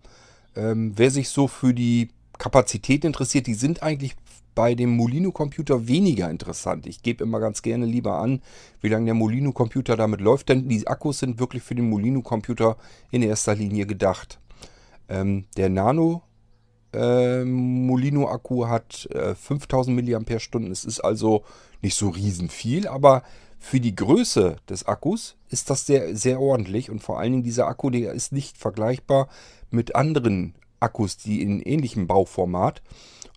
Ähm, 0.57 0.93
wer 0.97 1.11
sich 1.11 1.29
so 1.29 1.47
für 1.47 1.75
die 1.75 2.09
Kapazität 2.39 3.05
interessiert, 3.05 3.47
die 3.47 3.55
sind 3.55 3.83
eigentlich 3.83 4.17
bei 4.55 4.75
dem 4.75 4.91
Molino-Computer 4.91 5.87
weniger 5.89 6.31
interessant. 6.31 6.87
Ich 6.87 7.03
gebe 7.03 7.25
immer 7.25 7.41
ganz 7.41 7.63
gerne 7.63 7.87
lieber 7.87 8.19
an, 8.19 8.43
wie 8.81 8.89
lange 8.89 9.07
der 9.07 9.15
Molino-Computer 9.15 9.97
damit 9.97 10.21
läuft, 10.21 10.49
denn 10.49 10.69
die 10.69 10.87
Akkus 10.87 11.21
sind 11.21 11.39
wirklich 11.39 11.63
für 11.63 11.75
den 11.75 11.89
Molino-Computer 11.89 12.77
in 13.11 13.23
erster 13.23 13.55
Linie 13.55 13.87
gedacht. 13.87 14.41
Ähm, 15.09 15.47
der 15.57 15.69
Nano 15.69 16.23
äh, 16.93 17.45
Molino-Akku 17.45 18.67
hat 18.67 19.07
äh, 19.13 19.35
5000 19.35 19.97
mAh. 19.97 20.71
Es 20.71 20.85
ist 20.85 21.01
also 21.01 21.45
nicht 21.83 21.95
so 21.95 22.09
riesen 22.09 22.49
viel, 22.49 22.89
aber 22.89 23.23
für 23.59 23.79
die 23.79 23.95
Größe 23.95 24.57
des 24.69 24.87
Akkus 24.87 25.37
ist 25.51 25.71
das 25.71 25.87
sehr, 25.87 26.17
sehr 26.17 26.41
ordentlich 26.41 26.91
und 26.91 27.03
vor 27.03 27.21
allen 27.21 27.33
Dingen 27.33 27.45
dieser 27.45 27.69
Akku, 27.69 27.91
der 27.91 28.15
ist 28.15 28.33
nicht 28.33 28.57
vergleichbar 28.57 29.29
mit 29.71 29.95
anderen 29.95 30.55
Akkus, 30.81 31.17
die 31.17 31.43
in 31.43 31.61
ähnlichem 31.61 32.07
Bauformat 32.07 32.83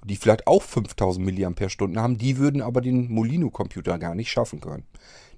die 0.06 0.16
vielleicht 0.16 0.48
auch 0.48 0.62
5000 0.62 1.26
mAh 1.26 2.02
haben, 2.02 2.18
die 2.18 2.38
würden 2.38 2.62
aber 2.62 2.82
den 2.82 3.12
Molino-Computer 3.12 3.98
gar 3.98 4.16
nicht 4.16 4.32
schaffen 4.32 4.60
können. 4.60 4.84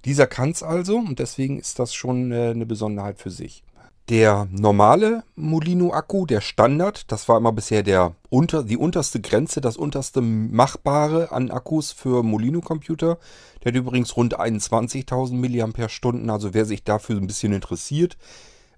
Dieser 0.05 0.27
kann 0.27 0.51
es 0.51 0.63
also 0.63 0.97
und 0.97 1.19
deswegen 1.19 1.59
ist 1.59 1.79
das 1.79 1.93
schon 1.93 2.31
äh, 2.31 2.49
eine 2.49 2.65
Besonderheit 2.65 3.19
für 3.19 3.31
sich. 3.31 3.63
Der 4.07 4.47
normale 4.51 5.23
Molino-Akku, 5.35 6.27
der 6.27 6.41
Standard, 6.41 7.11
das 7.11 7.27
war 7.27 7.37
immer 7.37 7.51
bisher 7.51 7.81
der 7.81 8.13
unter, 8.29 8.63
die 8.63 8.77
unterste 8.77 9.19
Grenze, 9.19 9.61
das 9.61 9.77
unterste 9.77 10.21
Machbare 10.21 11.31
an 11.31 11.49
Akkus 11.49 11.91
für 11.91 12.21
Molino-Computer. 12.21 13.17
Der 13.63 13.71
hat 13.71 13.75
übrigens 13.75 14.15
rund 14.15 14.39
21.000 14.39 15.33
mAh, 15.33 16.33
also 16.33 16.53
wer 16.53 16.65
sich 16.65 16.83
dafür 16.83 17.17
ein 17.17 17.25
bisschen 17.25 17.51
interessiert. 17.51 18.15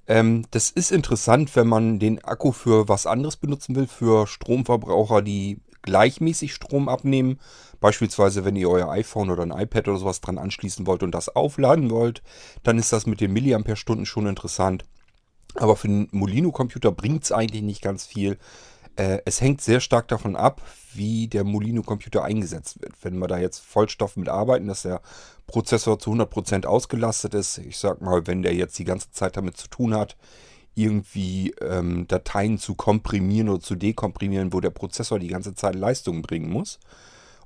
Ähm, 0.07 0.45
das 0.51 0.69
ist 0.69 0.91
interessant, 0.91 1.55
wenn 1.55 1.67
man 1.67 1.99
den 1.99 2.23
Akku 2.23 2.51
für 2.51 2.87
was 2.87 3.05
anderes 3.05 3.35
benutzen 3.35 3.75
will, 3.75 3.87
für 3.87 4.25
Stromverbraucher, 4.25 5.21
die 5.21 5.59
gleichmäßig 5.81 6.53
Strom 6.53 6.89
abnehmen. 6.89 7.39
Beispielsweise, 7.79 8.43
wenn 8.45 8.55
ihr 8.55 8.69
euer 8.69 8.89
iPhone 8.89 9.29
oder 9.29 9.43
ein 9.43 9.51
iPad 9.51 9.87
oder 9.89 9.97
sowas 9.97 10.21
dran 10.21 10.37
anschließen 10.37 10.87
wollt 10.87 11.03
und 11.03 11.11
das 11.11 11.29
aufladen 11.35 11.89
wollt, 11.89 12.23
dann 12.63 12.79
ist 12.79 12.91
das 12.91 13.05
mit 13.05 13.21
den 13.21 13.33
Milliampere-Stunden 13.33 14.05
schon 14.05 14.27
interessant. 14.27 14.85
Aber 15.55 15.75
für 15.75 15.87
den 15.87 16.07
Molino-Computer 16.11 16.91
bringt 16.91 17.23
es 17.23 17.31
eigentlich 17.31 17.61
nicht 17.63 17.81
ganz 17.81 18.05
viel. 18.05 18.37
Äh, 18.97 19.19
es 19.25 19.41
hängt 19.41 19.61
sehr 19.61 19.79
stark 19.79 20.07
davon 20.07 20.35
ab, 20.35 20.61
wie 20.93 21.27
der 21.27 21.43
Molino-Computer 21.43 22.23
eingesetzt 22.23 22.81
wird. 22.81 22.93
Wenn 23.01 23.17
wir 23.19 23.27
da 23.27 23.37
jetzt 23.37 23.59
Vollstoff 23.59 24.17
mit 24.17 24.27
arbeiten, 24.27 24.67
dass 24.67 24.81
der 24.81 25.01
Prozessor 25.45 25.99
zu 25.99 26.11
100% 26.11 26.65
ausgelastet 26.65 27.33
ist, 27.35 27.59
ich 27.59 27.77
sag 27.77 28.01
mal, 28.01 28.25
wenn 28.27 28.41
der 28.41 28.55
jetzt 28.55 28.77
die 28.79 28.85
ganze 28.85 29.11
Zeit 29.11 29.37
damit 29.37 29.55
zu 29.55 29.67
tun 29.67 29.93
hat, 29.93 30.17
irgendwie 30.73 31.53
ähm, 31.61 32.07
Dateien 32.07 32.57
zu 32.57 32.75
komprimieren 32.75 33.49
oder 33.49 33.61
zu 33.61 33.75
dekomprimieren, 33.75 34.53
wo 34.53 34.59
der 34.61 34.69
Prozessor 34.71 35.19
die 35.19 35.27
ganze 35.27 35.55
Zeit 35.55 35.75
Leistung 35.75 36.21
bringen 36.21 36.49
muss. 36.49 36.79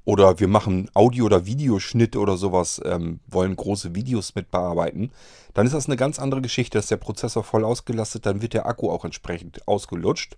oder 0.04 0.40
wir 0.40 0.48
machen 0.48 0.90
Audio- 0.96 1.26
oder 1.26 1.46
Videoschnitt 1.46 2.16
oder 2.16 2.36
sowas, 2.38 2.82
ähm, 2.86 3.20
wollen 3.28 3.56
große 3.56 3.94
Videos 3.96 4.36
mit 4.36 4.50
bearbeiten, 4.52 5.12
dann 5.54 5.68
ist 5.68 5.74
das 5.76 5.86
eine 5.86 5.96
ganz 5.98 6.18
andere 6.20 6.42
Geschichte. 6.42 6.74
Da 6.76 6.80
ist 6.80 6.92
der 6.92 6.98
Prozessor 6.98 7.44
voll 7.44 7.64
ausgelastet, 7.64 8.26
dann 8.26 8.42
wird 8.42 8.54
der 8.54 8.66
Akku 8.66 8.90
auch 8.90 9.06
entsprechend 9.06 9.68
ausgelutscht. 9.68 10.38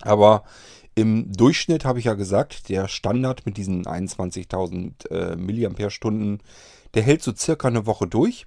Aber 0.00 0.44
im 0.94 1.32
Durchschnitt 1.32 1.84
habe 1.84 1.98
ich 1.98 2.06
ja 2.06 2.14
gesagt, 2.14 2.68
der 2.68 2.88
Standard 2.88 3.46
mit 3.46 3.56
diesen 3.56 3.84
21.000 3.84 5.10
äh, 5.10 5.36
mAh, 5.36 6.38
der 6.94 7.02
hält 7.02 7.22
so 7.22 7.34
circa 7.34 7.68
eine 7.68 7.86
Woche 7.86 8.06
durch 8.06 8.46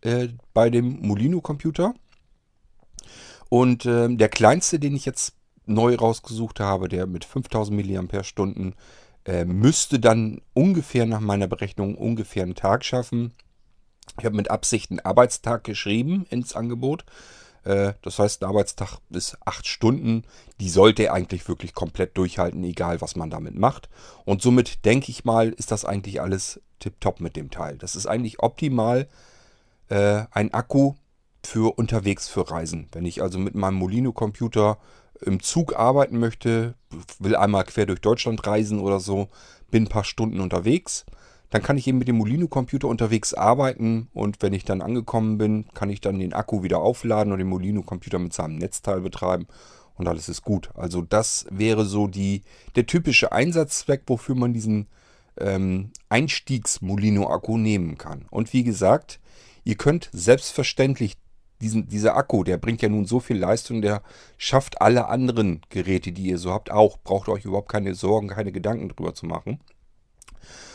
äh, 0.00 0.28
bei 0.54 0.70
dem 0.70 1.00
Molino-Computer. 1.00 1.94
Und 3.48 3.84
äh, 3.84 4.08
der 4.08 4.28
kleinste, 4.28 4.78
den 4.78 4.96
ich 4.96 5.04
jetzt 5.04 5.34
neu 5.66 5.94
rausgesucht 5.94 6.60
habe, 6.60 6.88
der 6.88 7.06
mit 7.06 7.24
5000 7.24 7.86
mAh, 7.86 8.72
äh, 9.24 9.44
müsste 9.44 10.00
dann 10.00 10.40
ungefähr 10.54 11.06
nach 11.06 11.20
meiner 11.20 11.46
Berechnung 11.46 11.96
ungefähr 11.96 12.42
einen 12.42 12.54
Tag 12.54 12.84
schaffen. 12.84 13.32
Ich 14.18 14.24
habe 14.24 14.36
mit 14.36 14.50
Absicht 14.50 14.90
einen 14.90 15.00
Arbeitstag 15.00 15.64
geschrieben 15.64 16.26
ins 16.30 16.54
Angebot. 16.54 17.04
Äh, 17.64 17.94
das 18.02 18.18
heißt, 18.18 18.42
ein 18.42 18.48
Arbeitstag 18.48 18.98
ist 19.10 19.36
acht 19.44 19.66
Stunden. 19.66 20.24
Die 20.60 20.68
sollte 20.68 21.04
er 21.04 21.14
eigentlich 21.14 21.48
wirklich 21.48 21.74
komplett 21.74 22.16
durchhalten, 22.16 22.62
egal 22.64 23.00
was 23.00 23.16
man 23.16 23.30
damit 23.30 23.56
macht. 23.56 23.88
Und 24.24 24.42
somit 24.42 24.84
denke 24.84 25.10
ich 25.10 25.24
mal, 25.24 25.50
ist 25.50 25.70
das 25.70 25.84
eigentlich 25.84 26.20
alles 26.20 26.60
tipptopp 26.80 27.20
mit 27.20 27.36
dem 27.36 27.50
Teil. 27.50 27.78
Das 27.78 27.96
ist 27.96 28.06
eigentlich 28.06 28.40
optimal 28.42 29.08
äh, 29.88 30.24
ein 30.30 30.52
Akku 30.52 30.94
für 31.44 31.76
unterwegs 31.78 32.28
für 32.28 32.50
Reisen. 32.50 32.88
Wenn 32.92 33.04
ich 33.04 33.22
also 33.22 33.38
mit 33.38 33.54
meinem 33.54 33.74
Molino-Computer 33.74 34.78
im 35.20 35.40
Zug 35.40 35.76
arbeiten 35.76 36.18
möchte, 36.18 36.74
will 37.18 37.36
einmal 37.36 37.64
quer 37.64 37.86
durch 37.86 38.00
Deutschland 38.00 38.46
reisen 38.46 38.80
oder 38.80 39.00
so, 39.00 39.28
bin 39.70 39.84
ein 39.84 39.88
paar 39.88 40.04
Stunden 40.04 40.40
unterwegs, 40.40 41.04
dann 41.52 41.62
kann 41.62 41.76
ich 41.76 41.86
eben 41.86 41.98
mit 41.98 42.08
dem 42.08 42.16
Molino-Computer 42.16 42.88
unterwegs 42.88 43.34
arbeiten 43.34 44.08
und 44.14 44.40
wenn 44.40 44.54
ich 44.54 44.64
dann 44.64 44.80
angekommen 44.80 45.36
bin, 45.36 45.66
kann 45.74 45.90
ich 45.90 46.00
dann 46.00 46.18
den 46.18 46.32
Akku 46.32 46.62
wieder 46.62 46.78
aufladen 46.78 47.30
und 47.30 47.38
den 47.38 47.48
Molino-Computer 47.48 48.18
mit 48.18 48.32
seinem 48.32 48.56
Netzteil 48.56 49.02
betreiben 49.02 49.46
und 49.96 50.08
alles 50.08 50.30
ist 50.30 50.42
gut. 50.42 50.70
Also 50.74 51.02
das 51.02 51.44
wäre 51.50 51.84
so 51.84 52.06
die, 52.06 52.40
der 52.74 52.86
typische 52.86 53.32
Einsatzzweck, 53.32 54.04
wofür 54.06 54.34
man 54.34 54.54
diesen 54.54 54.86
ähm, 55.38 55.90
Einstiegs-Molino-Akku 56.08 57.58
nehmen 57.58 57.98
kann. 57.98 58.24
Und 58.30 58.54
wie 58.54 58.64
gesagt, 58.64 59.20
ihr 59.62 59.74
könnt 59.74 60.08
selbstverständlich 60.10 61.18
diesen, 61.60 61.86
dieser 61.86 62.16
Akku, 62.16 62.44
der 62.44 62.56
bringt 62.56 62.80
ja 62.80 62.88
nun 62.88 63.04
so 63.04 63.20
viel 63.20 63.36
Leistung, 63.36 63.82
der 63.82 64.02
schafft 64.38 64.80
alle 64.80 65.08
anderen 65.08 65.60
Geräte, 65.68 66.12
die 66.12 66.28
ihr 66.28 66.38
so 66.38 66.50
habt, 66.50 66.70
auch. 66.70 66.96
Braucht 67.04 67.28
euch 67.28 67.44
überhaupt 67.44 67.70
keine 67.70 67.94
Sorgen, 67.94 68.28
keine 68.28 68.52
Gedanken 68.52 68.88
drüber 68.88 69.14
zu 69.14 69.26
machen. 69.26 69.60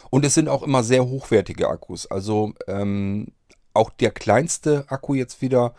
Und 0.10 0.26
es 0.26 0.34
sind 0.34 0.50
auch 0.50 0.64
immer 0.64 0.84
sehr 0.84 1.06
hochwertige 1.06 1.70
Akkus. 1.70 2.10
Also 2.10 2.54
ähm, 2.68 3.28
auch 3.74 3.90
der 3.90 4.12
kleinste 4.12 4.86
Akku 4.88 5.14
jetzt 5.14 5.42
wieder 5.42 5.74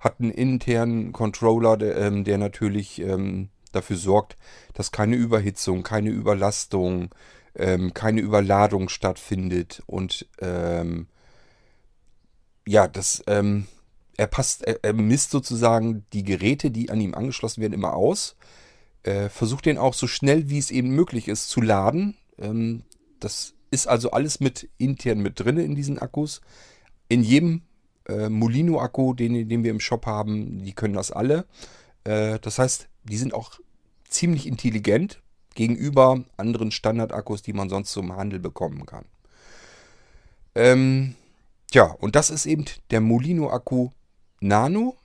hat 0.00 0.20
einen 0.20 0.30
internen 0.30 1.12
Controller, 1.12 1.76
der, 1.76 1.96
ähm, 1.96 2.24
der 2.24 2.38
natürlich 2.38 3.00
ähm, 3.00 3.50
dafür 3.72 3.96
sorgt, 3.96 4.36
dass 4.74 4.92
keine 4.92 5.16
Überhitzung, 5.16 5.82
keine 5.82 6.10
Überlastung, 6.10 7.10
ähm, 7.54 7.94
keine 7.94 8.20
Überladung 8.20 8.88
stattfindet. 8.88 9.82
Und 9.86 10.26
ähm, 10.40 11.06
ja, 12.66 12.88
das, 12.88 13.22
ähm, 13.26 13.66
er 14.16 14.26
passt, 14.26 14.64
er, 14.64 14.82
er, 14.82 14.92
misst 14.92 15.30
sozusagen 15.30 16.04
die 16.12 16.24
Geräte, 16.24 16.70
die 16.70 16.90
an 16.90 17.00
ihm 17.00 17.14
angeschlossen 17.14 17.60
werden, 17.60 17.72
immer 17.72 17.94
aus. 17.94 18.36
Äh, 19.04 19.28
versucht 19.28 19.66
den 19.66 19.78
auch 19.78 19.94
so 19.94 20.06
schnell 20.06 20.48
wie 20.48 20.58
es 20.58 20.70
eben 20.70 20.90
möglich 20.90 21.28
ist 21.28 21.48
zu 21.48 21.60
laden. 21.60 22.16
Ähm, 22.38 22.84
das 23.20 23.54
ist 23.72 23.88
also 23.88 24.10
alles 24.10 24.38
mit 24.38 24.68
intern 24.78 25.20
mit 25.20 25.40
drin 25.40 25.56
in 25.56 25.74
diesen 25.74 25.98
Akkus. 25.98 26.42
In 27.08 27.24
jedem 27.24 27.62
äh, 28.06 28.28
Molino-Akku, 28.28 29.14
den, 29.14 29.48
den 29.48 29.64
wir 29.64 29.70
im 29.70 29.80
Shop 29.80 30.06
haben, 30.06 30.62
die 30.62 30.74
können 30.74 30.94
das 30.94 31.10
alle. 31.10 31.46
Äh, 32.04 32.38
das 32.40 32.58
heißt, 32.58 32.88
die 33.04 33.16
sind 33.16 33.32
auch 33.32 33.58
ziemlich 34.08 34.46
intelligent 34.46 35.22
gegenüber 35.54 36.22
anderen 36.36 36.70
Standard-Akkus, 36.70 37.42
die 37.42 37.54
man 37.54 37.70
sonst 37.70 37.92
zum 37.92 38.14
Handel 38.14 38.40
bekommen 38.40 38.84
kann. 38.84 39.06
Ähm, 40.54 41.14
tja, 41.70 41.84
und 41.84 42.14
das 42.14 42.28
ist 42.28 42.44
eben 42.44 42.66
der 42.90 43.00
Molino-Akku 43.00 43.90
Nano. 44.40 44.96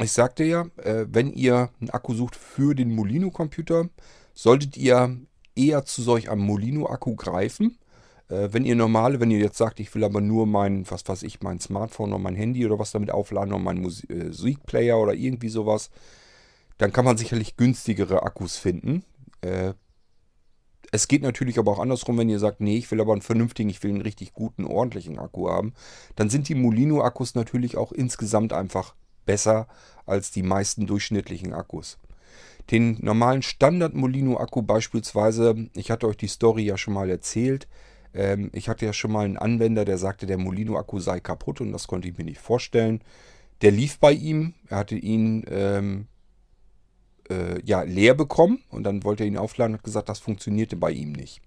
Ich 0.00 0.10
sagte 0.10 0.42
ja, 0.42 0.66
äh, 0.82 1.06
wenn 1.08 1.32
ihr 1.32 1.70
einen 1.80 1.90
Akku 1.90 2.14
sucht 2.14 2.34
für 2.34 2.74
den 2.74 2.92
Molino-Computer, 2.94 3.88
solltet 4.34 4.76
ihr 4.76 5.16
eher 5.56 5.84
zu 5.84 6.02
solch 6.02 6.30
einem 6.30 6.42
Molino-Akku 6.42 7.16
greifen. 7.16 7.78
Äh, 8.28 8.48
wenn 8.52 8.64
ihr 8.64 8.76
normale, 8.76 9.20
wenn 9.20 9.30
ihr 9.30 9.38
jetzt 9.38 9.58
sagt, 9.58 9.80
ich 9.80 9.94
will 9.94 10.04
aber 10.04 10.20
nur 10.20 10.46
mein, 10.46 10.88
was 10.90 11.06
weiß 11.06 11.22
ich, 11.22 11.42
mein 11.42 11.60
Smartphone 11.60 12.10
oder 12.12 12.22
mein 12.22 12.36
Handy 12.36 12.64
oder 12.66 12.78
was 12.78 12.92
damit 12.92 13.10
aufladen 13.10 13.52
oder 13.52 13.62
mein 13.62 13.80
Musik, 13.80 14.10
äh, 14.10 14.24
Musikplayer 14.24 14.98
oder 14.98 15.14
irgendwie 15.14 15.48
sowas, 15.48 15.90
dann 16.78 16.92
kann 16.92 17.04
man 17.04 17.16
sicherlich 17.16 17.56
günstigere 17.56 18.22
Akkus 18.22 18.56
finden. 18.56 19.04
Äh, 19.40 19.74
es 20.92 21.08
geht 21.08 21.22
natürlich 21.22 21.58
aber 21.58 21.72
auch 21.72 21.78
andersrum, 21.78 22.18
wenn 22.18 22.28
ihr 22.28 22.38
sagt, 22.38 22.60
nee, 22.60 22.76
ich 22.78 22.90
will 22.90 23.00
aber 23.00 23.12
einen 23.12 23.22
vernünftigen, 23.22 23.70
ich 23.70 23.82
will 23.82 23.90
einen 23.90 24.02
richtig 24.02 24.32
guten, 24.32 24.64
ordentlichen 24.64 25.18
Akku 25.18 25.48
haben, 25.50 25.74
dann 26.14 26.30
sind 26.30 26.48
die 26.48 26.54
Molino-Akkus 26.54 27.34
natürlich 27.34 27.76
auch 27.76 27.92
insgesamt 27.92 28.52
einfach 28.52 28.94
besser 29.24 29.66
als 30.04 30.30
die 30.30 30.42
meisten 30.42 30.86
durchschnittlichen 30.86 31.52
Akkus. 31.52 31.98
Den 32.70 32.98
normalen 33.00 33.42
Standard-Molino-Akku 33.42 34.62
beispielsweise, 34.62 35.68
ich 35.74 35.90
hatte 35.90 36.08
euch 36.08 36.16
die 36.16 36.26
Story 36.26 36.64
ja 36.64 36.76
schon 36.76 36.94
mal 36.94 37.08
erzählt, 37.08 37.68
ähm, 38.12 38.50
ich 38.52 38.68
hatte 38.68 38.86
ja 38.86 38.92
schon 38.92 39.12
mal 39.12 39.24
einen 39.24 39.36
Anwender, 39.36 39.84
der 39.84 39.98
sagte, 39.98 40.26
der 40.26 40.38
Molino-Akku 40.38 40.98
sei 40.98 41.20
kaputt 41.20 41.60
und 41.60 41.72
das 41.72 41.86
konnte 41.86 42.08
ich 42.08 42.18
mir 42.18 42.24
nicht 42.24 42.40
vorstellen. 42.40 43.02
Der 43.62 43.70
lief 43.70 43.98
bei 43.98 44.12
ihm, 44.12 44.54
er 44.68 44.78
hatte 44.78 44.96
ihn 44.96 45.44
ähm, 45.48 46.06
äh, 47.28 47.60
ja, 47.64 47.82
leer 47.82 48.14
bekommen 48.14 48.62
und 48.70 48.84
dann 48.84 49.04
wollte 49.04 49.24
er 49.24 49.28
ihn 49.28 49.38
aufladen 49.38 49.74
und 49.74 49.78
hat 49.78 49.84
gesagt, 49.84 50.08
das 50.08 50.18
funktionierte 50.18 50.76
bei 50.76 50.90
ihm 50.90 51.12
nicht. 51.12 51.40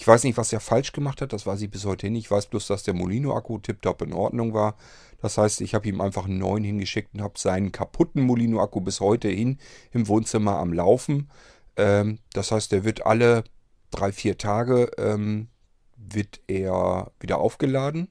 Ich 0.00 0.06
weiß 0.06 0.24
nicht, 0.24 0.38
was 0.38 0.50
er 0.50 0.60
falsch 0.60 0.92
gemacht 0.92 1.20
hat, 1.20 1.34
das 1.34 1.44
weiß 1.44 1.60
ich 1.60 1.70
bis 1.70 1.84
heute 1.84 2.08
nicht. 2.08 2.24
Ich 2.24 2.30
weiß 2.30 2.46
bloß, 2.46 2.68
dass 2.68 2.84
der 2.84 2.94
Molino-Akku 2.94 3.58
tiptop 3.58 4.00
in 4.00 4.14
Ordnung 4.14 4.54
war. 4.54 4.76
Das 5.20 5.36
heißt, 5.36 5.60
ich 5.60 5.74
habe 5.74 5.86
ihm 5.90 6.00
einfach 6.00 6.24
einen 6.24 6.38
neuen 6.38 6.64
hingeschickt 6.64 7.12
und 7.12 7.20
habe 7.20 7.38
seinen 7.38 7.70
kaputten 7.70 8.22
Molino-Akku 8.22 8.80
bis 8.80 9.00
heute 9.00 9.28
hin 9.28 9.58
im 9.92 10.08
Wohnzimmer 10.08 10.56
am 10.56 10.72
Laufen. 10.72 11.28
Ähm, 11.76 12.18
das 12.32 12.50
heißt, 12.50 12.72
der 12.72 12.84
wird 12.84 13.04
alle 13.04 13.44
drei, 13.90 14.10
vier 14.10 14.38
Tage 14.38 14.90
ähm, 14.96 15.48
wird 15.98 16.40
er 16.46 17.12
wieder 17.20 17.36
aufgeladen. 17.36 18.08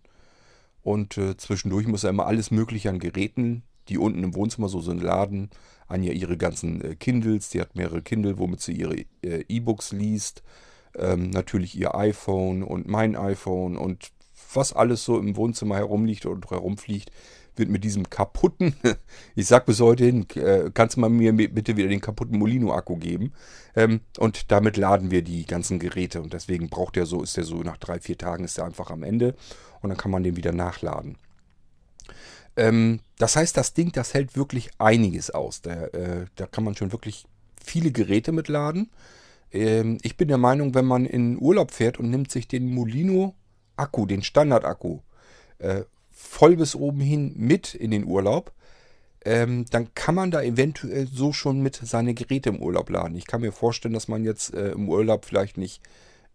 Und 0.83 1.17
äh, 1.17 1.37
zwischendurch 1.37 1.87
muss 1.87 2.03
er 2.03 2.11
immer 2.11 2.27
alles 2.27 2.51
Mögliche 2.51 2.91
an 2.91 2.99
Geräten, 2.99 3.63
die 3.87 3.97
unten 3.97 4.23
im 4.23 4.35
Wohnzimmer 4.35 4.69
so 4.69 4.79
sind, 4.79 5.01
laden. 5.01 5.49
Anja 5.87 6.13
ihre 6.13 6.37
ganzen 6.37 6.81
äh, 6.81 6.95
Kindles, 6.95 7.49
die 7.49 7.59
hat 7.59 7.75
mehrere 7.75 8.03
Kindle, 8.03 8.37
womit 8.37 8.61
sie 8.61 8.73
ihre 8.73 8.95
äh, 9.23 9.43
E-Books 9.49 9.91
liest. 9.91 10.43
Ähm, 10.99 11.29
natürlich 11.29 11.77
ihr 11.77 11.95
iPhone 11.95 12.63
und 12.63 12.87
mein 12.87 13.15
iPhone 13.15 13.77
und 13.77 14.11
was 14.53 14.73
alles 14.73 15.03
so 15.03 15.19
im 15.19 15.35
Wohnzimmer 15.35 15.75
herumliegt 15.75 16.25
und 16.25 16.49
herumfliegt, 16.49 17.11
wird 17.55 17.69
mit 17.69 17.83
diesem 17.83 18.09
kaputten, 18.09 18.73
ich 19.35 19.47
sag 19.47 19.65
bis 19.65 19.79
heute 19.79 20.05
hin, 20.05 20.25
äh, 20.35 20.71
kannst 20.73 20.95
du 20.95 21.01
mal 21.01 21.09
mir 21.09 21.33
bitte 21.33 21.77
wieder 21.77 21.89
den 21.89 22.01
kaputten 22.01 22.39
Molino-Akku 22.39 22.95
geben. 22.95 23.33
Ähm, 23.75 24.01
und 24.17 24.51
damit 24.51 24.77
laden 24.77 25.11
wir 25.11 25.21
die 25.21 25.45
ganzen 25.45 25.77
Geräte 25.77 26.21
und 26.21 26.33
deswegen 26.33 26.69
braucht 26.69 26.95
der 26.95 27.05
so, 27.05 27.21
ist 27.21 27.37
der 27.37 27.43
so 27.43 27.57
nach 27.57 27.77
drei, 27.77 27.99
vier 27.99 28.17
Tagen 28.17 28.45
ist 28.45 28.57
der 28.57 28.65
einfach 28.65 28.89
am 28.89 29.03
Ende 29.03 29.35
und 29.81 29.89
dann 29.89 29.97
kann 29.97 30.11
man 30.11 30.23
den 30.23 30.37
wieder 30.37 30.51
nachladen. 30.51 31.17
Ähm, 32.55 33.01
das 33.17 33.35
heißt, 33.35 33.55
das 33.55 33.73
Ding, 33.73 33.91
das 33.91 34.13
hält 34.13 34.35
wirklich 34.35 34.71
einiges 34.79 35.29
aus. 35.29 35.61
Da, 35.61 35.85
äh, 35.87 36.25
da 36.35 36.47
kann 36.47 36.63
man 36.63 36.75
schon 36.75 36.91
wirklich 36.91 37.25
viele 37.63 37.91
Geräte 37.91 38.31
mitladen. 38.31 38.81
Ähm, 38.81 38.89
ich 39.51 40.15
bin 40.15 40.27
der 40.27 40.37
Meinung, 40.37 40.75
wenn 40.75 40.85
man 40.85 41.05
in 41.05 41.41
Urlaub 41.41 41.71
fährt 41.71 41.99
und 41.99 42.09
nimmt 42.09 42.31
sich 42.31 42.47
den 42.47 42.71
Molino-Akku, 42.71 44.05
den 44.05 44.21
Standard-Akku, 44.21 44.99
äh, 45.57 45.83
voll 46.11 46.55
bis 46.55 46.75
oben 46.75 46.99
hin 46.99 47.33
mit 47.35 47.73
in 47.73 47.91
den 47.91 48.05
Urlaub, 48.05 48.51
ähm, 49.25 49.65
dann 49.71 49.93
kann 49.95 50.15
man 50.15 50.31
da 50.31 50.41
eventuell 50.41 51.07
so 51.07 51.33
schon 51.33 51.61
mit 51.61 51.75
seine 51.75 52.13
Geräte 52.13 52.49
im 52.49 52.61
Urlaub 52.61 52.89
laden. 52.89 53.17
Ich 53.17 53.27
kann 53.27 53.41
mir 53.41 53.51
vorstellen, 53.51 53.93
dass 53.93 54.07
man 54.07 54.23
jetzt 54.23 54.53
äh, 54.53 54.71
im 54.71 54.87
Urlaub 54.87 55.25
vielleicht 55.25 55.57
nicht 55.57 55.81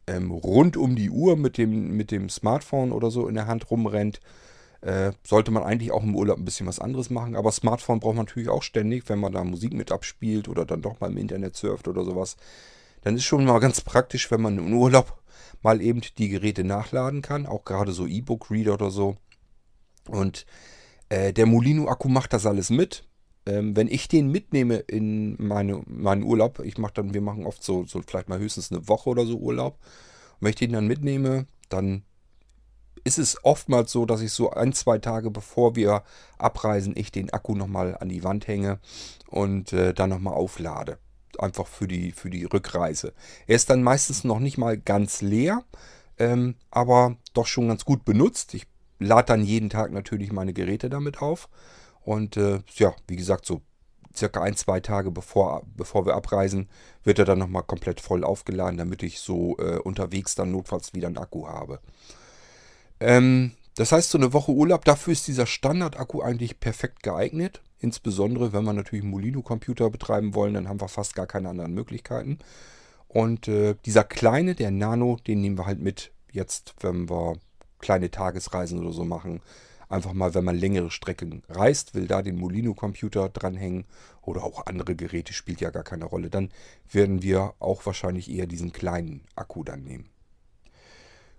ähm, 0.07 0.31
rund 0.31 0.77
um 0.77 0.97
die 0.97 1.11
Uhr 1.11 1.37
mit 1.37 1.57
dem, 1.57 1.97
mit 1.97 2.11
dem 2.11 2.29
Smartphone 2.29 2.93
oder 2.93 3.11
so 3.11 3.27
in 3.27 3.35
der 3.35 3.47
Hand 3.47 3.71
rumrennt, 3.71 4.21
äh, 4.83 5.13
sollte 5.27 5.51
man 5.51 5.63
eigentlich 5.63 5.93
auch 5.93 6.03
im 6.03 6.15
Urlaub 6.15 6.39
ein 6.39 6.45
bisschen 6.45 6.67
was 6.67 6.79
anderes 6.79 7.09
machen. 7.09 7.37
Aber 7.37 7.53
Smartphone 7.53 8.01
braucht 8.01 8.17
man 8.17 8.27
natürlich 8.27 8.51
auch 8.51 8.63
ständig, 8.63 9.09
wenn 9.09 9.19
man 9.19 9.33
da 9.33 9.45
Musik 9.45 9.73
mit 9.73 9.91
abspielt 9.91 10.49
oder 10.49 10.67
dann 10.67 10.83
doch 10.83 11.01
mal 11.01 11.11
im 11.11 11.17
Internet 11.17 11.57
surft 11.57 11.89
oder 11.89 12.05
sowas. 12.05 12.37
Dann 13.05 13.17
ist 13.17 13.25
schon 13.25 13.45
mal 13.45 13.61
ganz 13.61 13.83
praktisch, 13.83 14.31
wenn 14.31 14.41
man 14.41 14.59
im 14.59 14.73
Urlaub 14.73 15.23
mal 15.63 15.81
eben 15.81 16.01
die 16.19 16.29
Geräte 16.29 16.65
nachladen 16.65 17.23
kann. 17.23 17.47
Auch 17.47 17.65
gerade 17.65 17.93
so 17.93 18.07
E-Book-Reader 18.07 18.75
oder 18.75 18.91
so. 18.91 19.17
Und 20.09 20.47
äh, 21.11 21.33
der 21.33 21.47
Molino-Akku 21.47 22.09
macht 22.09 22.33
das 22.33 22.47
alles 22.47 22.71
mit. 22.71 23.07
Ähm, 23.47 23.77
wenn 23.77 23.89
ich 23.89 24.09
den 24.09 24.31
mitnehme 24.31 24.77
in 24.77 25.37
meine, 25.39 25.83
meinen 25.87 26.23
Urlaub, 26.23 26.61
ich 26.61 26.79
mache 26.79 26.95
dann, 26.95 27.15
wir 27.15 27.21
machen 27.21 27.45
oft 27.45 27.63
so, 27.63 27.85
so 27.85 28.01
vielleicht 28.01 28.31
mal 28.31 28.39
höchstens 28.39 28.73
eine 28.73 28.89
Woche 28.89 29.11
oder 29.11 29.27
so 29.27 29.37
Urlaub. 29.37 29.79
wenn 30.41 30.51
ich 30.51 30.57
den 30.57 30.73
dann 30.73 30.87
mitnehme, 30.87 31.47
dann 31.69 32.05
ist 33.05 33.19
es 33.19 33.45
oftmals 33.45 33.93
so, 33.93 34.07
dass 34.07 34.23
ich 34.23 34.33
so 34.33 34.51
ein, 34.51 34.73
zwei 34.73 34.99
Tage 34.99 35.31
bevor 35.31 35.77
wir 35.77 36.05
abreisen, 36.39 36.95
ich 36.97 37.13
den 37.13 37.31
Akku 37.31 37.55
nochmal 37.55 37.99
an 37.99 38.09
die 38.09 38.25
Wand 38.25 38.49
hänge 38.49 38.81
und 39.29 39.75
äh, 39.75 39.93
dann 39.93 40.09
nochmal 40.09 40.35
auflade. 40.35 40.99
Einfach 41.41 41.67
für 41.67 41.89
die, 41.89 42.13
für 42.13 42.31
die 42.31 42.45
Rückreise. 42.45 43.13
Er 43.47 43.57
ist 43.57 43.71
dann 43.71 43.83
meistens 43.83 44.25
noch 44.25 44.39
nicht 44.39 44.59
mal 44.59 44.79
ganz 44.79 45.21
leer, 45.23 45.65
ähm, 46.19 46.57
aber 46.71 47.17
doch 47.33 47.47
schon 47.47 47.69
ganz 47.69 47.85
gut 47.85 48.05
benutzt. 48.05 48.55
Ich 48.55 48.67
lade 48.99 49.27
dann 49.27 49.45
jeden 49.45 49.71
Tag 49.71 49.93
natürlich 49.93 50.33
meine 50.33 50.53
Geräte 50.53 50.91
damit 50.91 51.21
auf. 51.21 51.49
Und 52.03 52.37
äh, 52.37 52.61
ja, 52.77 52.95
wie 53.09 53.17
gesagt, 53.17 53.47
so 53.47 53.63
circa 54.17 54.43
ein, 54.43 54.57
zwei 54.57 54.81
Tage 54.81 55.11
bevor, 55.11 55.63
bevor 55.77 56.07
wir 56.07 56.15
abreisen, 56.15 56.69
wird 57.03 57.19
er 57.19 57.25
dann 57.25 57.39
nochmal 57.39 57.65
komplett 57.65 58.01
voll 58.01 58.25
aufgeladen, 58.25 58.79
damit 58.79 59.03
ich 59.03 59.21
so 59.21 59.57
äh, 59.59 59.79
unterwegs 59.79 60.35
dann 60.35 60.53
notfalls 60.53 60.95
wieder 60.95 61.09
einen 61.09 61.19
Akku 61.19 61.49
habe. 61.49 61.81
Ähm, 63.01 63.53
das 63.77 63.91
heißt, 63.91 64.11
so 64.11 64.19
eine 64.19 64.33
Woche 64.33 64.53
Urlaub, 64.53 64.85
dafür 64.85 65.13
ist 65.13 65.27
dieser 65.27 65.47
Standard-Akku 65.47 66.23
eigentlich 66.23 66.61
perfekt 66.61 67.03
geeignet. 67.03 67.61
Insbesondere, 67.85 68.55
wenn 68.55 68.65
wir 68.65 68.73
natürlich 68.73 69.05
Molino-Computer 69.05 69.91
betreiben 69.91 70.35
wollen, 70.35 70.55
dann 70.55 70.71
haben 70.71 70.81
wir 70.81 70.89
fast 70.89 71.15
gar 71.15 71.27
keine 71.27 71.51
anderen 71.51 71.75
Möglichkeiten. 71.75 72.39
Und 73.09 73.47
äh, 73.47 73.77
dieser 73.85 74.05
kleine, 74.05 74.55
der 74.55 74.71
Nano, 74.71 75.19
den 75.27 75.43
nehmen 75.43 75.59
wir 75.59 75.67
halt 75.67 75.81
mit 75.81 76.11
jetzt, 76.33 76.75
wenn 76.81 77.11
wir 77.11 77.37
kleine 77.81 78.11
Tagesreisen 78.11 78.79
oder 78.79 78.93
so 78.93 79.05
machen. 79.05 79.43
Einfach 79.91 80.15
mal, 80.15 80.33
wenn 80.33 80.45
man 80.45 80.57
längere 80.57 80.91
Strecken 80.91 81.43
reist, 81.51 81.95
will 81.95 82.07
da 82.07 82.23
den 82.23 82.39
Molino-Computer 82.39 83.29
dranhängen 83.29 83.85
oder 84.23 84.45
auch 84.45 84.65
andere 84.65 84.97
Geräte, 84.97 85.35
spielt 85.35 85.61
ja 85.61 85.69
gar 85.69 85.85
keine 85.85 86.07
Rolle. 86.07 86.31
Dann 86.31 86.49
werden 86.91 87.23
wir 87.23 87.53
auch 87.59 87.85
wahrscheinlich 87.85 88.31
eher 88.31 88.47
diesen 88.47 88.73
kleinen 88.73 89.21
Akku 89.37 89.63
dann 89.63 89.85
nehmen. 89.85 90.09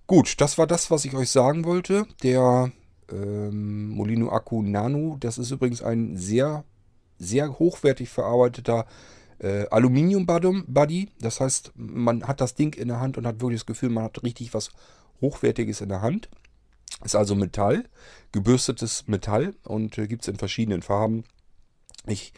Gut, 0.06 0.40
das 0.40 0.60
war 0.60 0.68
das, 0.68 0.92
was 0.92 1.06
ich 1.06 1.16
euch 1.16 1.32
sagen 1.32 1.66
wollte. 1.66 2.06
Der 2.22 2.72
ähm, 3.12 3.90
Molino 3.90 4.30
Akku 4.30 4.62
Nano, 4.62 5.18
das 5.20 5.38
ist 5.38 5.52
übrigens 5.52 5.82
ein 5.82 6.18
sehr, 6.18 6.64
sehr 7.18 7.60
hochwertig 7.60 8.10
verarbeiteter 8.10 8.86
äh, 9.40 9.68
Aluminium-Buddy. 9.70 11.10
Das 11.20 11.40
heißt, 11.40 11.74
man 11.76 12.28
hat 12.28 12.42
das 12.42 12.56
Ding 12.56 12.74
in 12.76 12.88
der 12.88 13.00
Hand 13.00 13.18
und 13.18 13.28
hat 13.28 13.42
wirklich 13.42 13.62
das 13.62 13.66
Gefühl, 13.66 13.90
man 13.90 14.06
hat 14.06 14.24
richtig 14.24 14.54
was 14.54 14.72
Hochwertiges 15.22 15.82
in 15.82 15.90
der 15.90 16.02
Hand. 16.02 16.30
Ist 17.04 17.16
also 17.16 17.36
Metall, 17.36 17.86
gebürstetes 18.32 19.08
Metall 19.08 19.56
und 19.64 19.98
äh, 19.98 20.08
gibt 20.08 20.24
es 20.24 20.28
in 20.28 20.38
verschiedenen 20.38 20.82
Farben. 20.82 21.24
Ich 22.08 22.34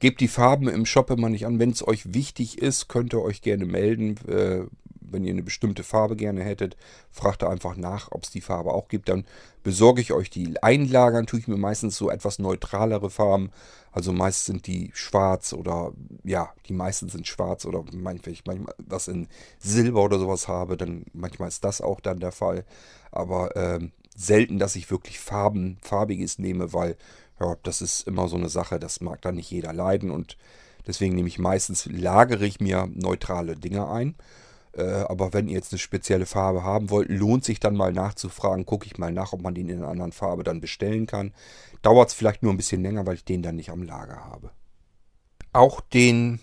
gebe 0.00 0.16
die 0.16 0.28
Farben 0.28 0.68
im 0.68 0.84
Shop 0.84 1.10
immer 1.10 1.28
nicht 1.28 1.46
an. 1.46 1.58
Wenn 1.58 1.70
es 1.70 1.86
euch 1.86 2.12
wichtig 2.12 2.58
ist, 2.58 2.88
könnt 2.88 3.14
ihr 3.14 3.22
euch 3.22 3.40
gerne 3.40 3.64
melden. 3.64 4.16
Äh, 4.28 4.64
wenn 5.12 5.24
ihr 5.24 5.32
eine 5.32 5.42
bestimmte 5.42 5.82
Farbe 5.82 6.16
gerne 6.16 6.42
hättet, 6.42 6.76
fragt 7.10 7.42
da 7.42 7.48
einfach 7.48 7.76
nach, 7.76 8.10
ob 8.10 8.24
es 8.24 8.30
die 8.30 8.40
Farbe 8.40 8.72
auch 8.72 8.88
gibt. 8.88 9.08
Dann 9.08 9.24
besorge 9.62 10.00
ich 10.00 10.12
euch 10.12 10.30
die. 10.30 10.62
Einlagern 10.62 11.26
tue 11.26 11.40
ich 11.40 11.48
mir 11.48 11.56
meistens 11.56 11.96
so 11.96 12.10
etwas 12.10 12.38
neutralere 12.38 13.10
Farben. 13.10 13.50
Also 13.92 14.12
meist 14.12 14.46
sind 14.46 14.66
die 14.66 14.90
schwarz 14.94 15.52
oder 15.52 15.92
ja, 16.24 16.50
die 16.66 16.72
meisten 16.72 17.08
sind 17.08 17.26
schwarz 17.26 17.66
oder 17.66 17.84
manchmal, 17.92 18.32
ich 18.32 18.44
manchmal 18.46 18.74
was 18.78 19.06
in 19.06 19.28
Silber 19.58 20.02
oder 20.02 20.18
sowas 20.18 20.48
habe, 20.48 20.76
dann 20.78 21.04
manchmal 21.12 21.48
ist 21.48 21.62
das 21.62 21.82
auch 21.82 22.00
dann 22.00 22.18
der 22.18 22.32
Fall. 22.32 22.64
Aber 23.10 23.54
ähm, 23.54 23.92
selten, 24.16 24.58
dass 24.58 24.76
ich 24.76 24.90
wirklich 24.90 25.20
Farben, 25.20 25.78
farbiges 25.82 26.38
nehme, 26.38 26.72
weil 26.72 26.96
ja, 27.40 27.56
das 27.62 27.82
ist 27.82 28.06
immer 28.06 28.28
so 28.28 28.36
eine 28.36 28.48
Sache, 28.48 28.78
das 28.78 29.00
mag 29.00 29.20
dann 29.22 29.36
nicht 29.36 29.50
jeder 29.50 29.72
leiden 29.72 30.10
und 30.10 30.36
deswegen 30.86 31.14
nehme 31.14 31.28
ich 31.28 31.38
meistens, 31.38 31.86
lagere 31.86 32.46
ich 32.46 32.60
mir 32.60 32.88
neutrale 32.92 33.56
Dinge 33.56 33.88
ein. 33.88 34.14
Äh, 34.74 34.82
aber 34.82 35.32
wenn 35.32 35.48
ihr 35.48 35.54
jetzt 35.54 35.72
eine 35.72 35.78
spezielle 35.78 36.26
Farbe 36.26 36.62
haben 36.62 36.90
wollt, 36.90 37.08
lohnt 37.08 37.44
sich 37.44 37.60
dann 37.60 37.76
mal 37.76 37.92
nachzufragen. 37.92 38.66
Gucke 38.66 38.86
ich 38.86 38.98
mal 38.98 39.12
nach, 39.12 39.32
ob 39.32 39.42
man 39.42 39.54
den 39.54 39.68
in 39.68 39.78
einer 39.78 39.88
anderen 39.88 40.12
Farbe 40.12 40.44
dann 40.44 40.60
bestellen 40.60 41.06
kann. 41.06 41.32
Dauert 41.82 42.08
es 42.08 42.14
vielleicht 42.14 42.42
nur 42.42 42.52
ein 42.52 42.56
bisschen 42.56 42.82
länger, 42.82 43.06
weil 43.06 43.14
ich 43.14 43.24
den 43.24 43.42
dann 43.42 43.56
nicht 43.56 43.70
am 43.70 43.82
Lager 43.82 44.24
habe. 44.24 44.50
Auch 45.52 45.80
den 45.80 46.40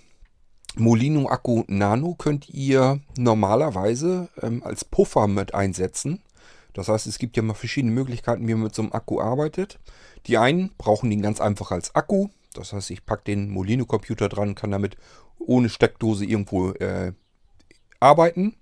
Molino 0.76 1.28
Akku 1.30 1.64
Nano 1.68 2.14
könnt 2.16 2.50
ihr 2.50 3.02
normalerweise 3.18 4.30
ähm, 4.42 4.64
als 4.64 4.86
Puffer 4.86 5.28
mit 5.28 5.54
einsetzen. 5.54 6.22
Das 6.74 6.88
heißt, 6.88 7.08
es 7.08 7.18
gibt 7.18 7.36
ja 7.36 7.44
mal 7.44 7.56
verschiedene 7.56 7.94
Möglichkeiten, 7.94 8.48
wie 8.48 8.54
man 8.54 8.64
mit 8.64 8.76
so 8.76 8.84
einem 8.84 8.94
Akku 8.94 9.20
arbeitet. 9.20 9.80
Die 10.28 10.38
einen 10.38 10.72
brauchen 10.78 11.10
den 11.10 11.22
ganz 11.22 11.42
einfach 11.42 11.72
als 11.72 11.96
Akku. 11.96 12.30
Das 12.54 12.74
heißt, 12.74 12.92
ich 12.92 13.06
packe 13.06 13.24
den 13.26 13.50
Molino-Computer 13.50 14.30
dran, 14.30 14.56
kann 14.56 14.72
damit 14.72 14.96
ohne 15.40 15.70
Steckdose 15.70 16.26
irgendwo 16.26 16.72
äh, 16.74 17.14
arbeiten. 18.00 18.56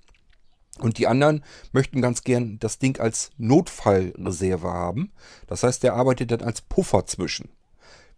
Und 0.79 0.99
die 0.99 1.07
anderen 1.07 1.43
möchten 1.71 2.01
ganz 2.01 2.23
gern 2.23 2.59
das 2.59 2.77
Ding 2.77 2.99
als 2.99 3.31
Notfallreserve 3.37 4.71
haben. 4.71 5.11
Das 5.47 5.63
heißt, 5.63 5.81
der 5.81 5.95
arbeitet 5.95 6.31
dann 6.31 6.41
als 6.41 6.61
Puffer 6.61 7.05
zwischen. 7.07 7.49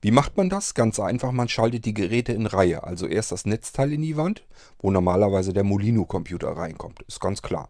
Wie 0.02 0.12
macht 0.12 0.38
man 0.38 0.50
das? 0.50 0.74
Ganz 0.76 1.00
einfach, 1.00 1.32
man 1.32 1.50
schaltet 1.50 1.86
die 1.86 1.94
Geräte 1.94 2.32
in 2.32 2.46
Reihe. 2.46 2.84
Also 2.84 3.06
erst 3.06 3.32
das 3.32 3.46
Netzteil 3.46 3.92
in 3.92 4.02
die 4.02 4.16
Wand, 4.16 4.46
wo 4.80 4.92
normalerweise 4.92 5.52
der 5.52 5.66
Molino-Computer 5.66 6.50
reinkommt. 6.50 7.02
Ist 7.04 7.20
ganz 7.20 7.42
klar. 7.42 7.70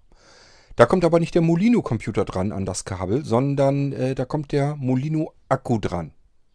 Da 0.76 0.86
kommt 0.86 1.04
aber 1.04 1.20
nicht 1.20 1.36
der 1.36 1.42
Molino-Computer 1.42 2.26
dran 2.26 2.52
an 2.52 2.66
das 2.66 2.86
Kabel, 2.86 3.26
sondern 3.26 3.92
äh, 3.94 4.16
da 4.16 4.26
kommt 4.26 4.52
der 4.52 4.76
Molino-Akku 4.76 5.80
dran. 5.80 6.14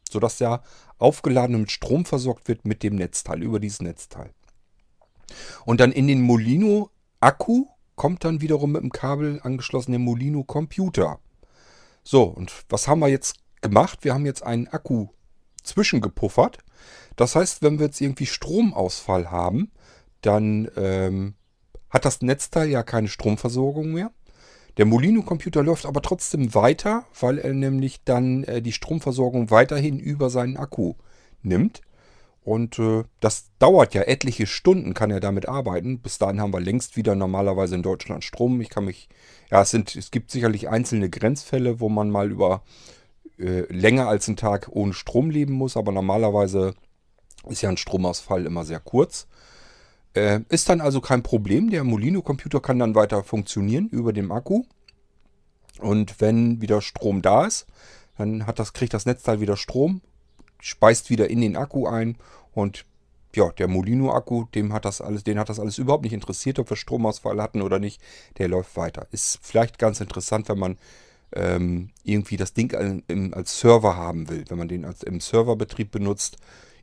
Sodass 0.08 0.38
der 0.38 0.62
aufgeladen 0.98 1.60
mit 1.60 1.72
Strom 1.72 2.04
versorgt 2.04 2.48
wird 2.48 2.64
mit 2.64 2.82
dem 2.82 2.94
Netzteil, 2.94 3.42
über 3.42 3.58
dieses 3.58 3.82
Netzteil. 3.82 4.30
Und 5.64 5.80
dann 5.80 5.92
in 5.92 6.06
den 6.06 6.22
Molino 6.22 6.90
Akku 7.20 7.66
kommt 7.94 8.24
dann 8.24 8.40
wiederum 8.40 8.72
mit 8.72 8.82
dem 8.82 8.92
Kabel 8.92 9.40
angeschlossen 9.42 9.92
der 9.92 10.00
Molino 10.00 10.44
Computer. 10.44 11.18
So, 12.02 12.24
und 12.24 12.52
was 12.68 12.88
haben 12.88 13.00
wir 13.00 13.08
jetzt 13.08 13.36
gemacht? 13.60 14.00
Wir 14.02 14.14
haben 14.14 14.26
jetzt 14.26 14.42
einen 14.42 14.68
Akku 14.68 15.08
zwischengepuffert. 15.62 16.58
Das 17.16 17.34
heißt, 17.36 17.62
wenn 17.62 17.78
wir 17.78 17.86
jetzt 17.86 18.00
irgendwie 18.00 18.26
Stromausfall 18.26 19.30
haben, 19.30 19.70
dann 20.20 20.68
ähm, 20.76 21.34
hat 21.90 22.04
das 22.04 22.20
Netzteil 22.22 22.68
ja 22.68 22.82
keine 22.82 23.08
Stromversorgung 23.08 23.92
mehr. 23.92 24.10
Der 24.76 24.86
Molino-Computer 24.86 25.62
läuft 25.62 25.86
aber 25.86 26.02
trotzdem 26.02 26.54
weiter, 26.54 27.06
weil 27.18 27.38
er 27.38 27.52
nämlich 27.52 28.02
dann 28.04 28.42
äh, 28.44 28.60
die 28.60 28.72
Stromversorgung 28.72 29.50
weiterhin 29.50 30.00
über 30.00 30.30
seinen 30.30 30.56
Akku 30.56 30.94
nimmt. 31.42 31.82
Und 32.44 32.78
äh, 32.78 33.04
das 33.20 33.50
dauert 33.58 33.94
ja 33.94 34.02
etliche 34.02 34.46
Stunden, 34.46 34.92
kann 34.92 35.10
er 35.10 35.20
damit 35.20 35.48
arbeiten. 35.48 36.00
Bis 36.00 36.18
dahin 36.18 36.40
haben 36.40 36.52
wir 36.52 36.60
längst 36.60 36.94
wieder 36.94 37.14
normalerweise 37.14 37.74
in 37.74 37.82
Deutschland 37.82 38.22
Strom. 38.22 38.60
Ich 38.60 38.68
kann 38.68 38.84
mich, 38.84 39.08
ja, 39.50 39.62
es, 39.62 39.70
sind, 39.70 39.96
es 39.96 40.10
gibt 40.10 40.30
sicherlich 40.30 40.68
einzelne 40.68 41.08
Grenzfälle, 41.08 41.80
wo 41.80 41.88
man 41.88 42.10
mal 42.10 42.30
über 42.30 42.62
äh, 43.38 43.62
länger 43.72 44.08
als 44.08 44.28
einen 44.28 44.36
Tag 44.36 44.68
ohne 44.70 44.92
Strom 44.92 45.30
leben 45.30 45.54
muss, 45.54 45.78
aber 45.78 45.90
normalerweise 45.90 46.74
ist 47.48 47.62
ja 47.62 47.70
ein 47.70 47.78
Stromausfall 47.78 48.44
immer 48.44 48.66
sehr 48.66 48.80
kurz. 48.80 49.26
Äh, 50.12 50.40
ist 50.50 50.68
dann 50.68 50.82
also 50.82 51.00
kein 51.00 51.22
Problem. 51.22 51.70
Der 51.70 51.82
Molino-Computer 51.82 52.60
kann 52.60 52.78
dann 52.78 52.94
weiter 52.94 53.24
funktionieren 53.24 53.88
über 53.88 54.12
dem 54.12 54.30
Akku. 54.30 54.64
Und 55.78 56.20
wenn 56.20 56.60
wieder 56.60 56.82
Strom 56.82 57.22
da 57.22 57.46
ist, 57.46 57.66
dann 58.18 58.46
hat 58.46 58.58
das, 58.58 58.74
kriegt 58.74 58.92
das 58.92 59.06
Netzteil 59.06 59.40
wieder 59.40 59.56
Strom 59.56 60.02
speist 60.64 61.10
wieder 61.10 61.28
in 61.28 61.42
den 61.42 61.56
Akku 61.56 61.86
ein 61.86 62.16
und 62.54 62.86
ja, 63.36 63.50
der 63.50 63.68
Molino-Akku, 63.68 64.46
dem 64.54 64.72
hat 64.72 64.84
das 64.84 65.00
alles, 65.00 65.24
den 65.24 65.38
hat 65.38 65.48
das 65.48 65.60
alles 65.60 65.76
überhaupt 65.76 66.04
nicht 66.04 66.12
interessiert, 66.12 66.58
ob 66.58 66.70
wir 66.70 66.76
Stromausfall 66.76 67.42
hatten 67.42 67.62
oder 67.62 67.78
nicht. 67.78 68.00
Der 68.38 68.48
läuft 68.48 68.76
weiter. 68.76 69.06
Ist 69.10 69.40
vielleicht 69.42 69.78
ganz 69.78 70.00
interessant, 70.00 70.48
wenn 70.48 70.58
man 70.58 70.78
ähm, 71.34 71.90
irgendwie 72.04 72.36
das 72.36 72.54
Ding 72.54 72.74
als 73.34 73.58
Server 73.58 73.96
haben 73.96 74.28
will, 74.30 74.44
wenn 74.48 74.56
man 74.56 74.68
den 74.68 74.84
als, 74.84 75.02
im 75.02 75.20
Serverbetrieb 75.20 75.90
benutzt, 75.90 76.36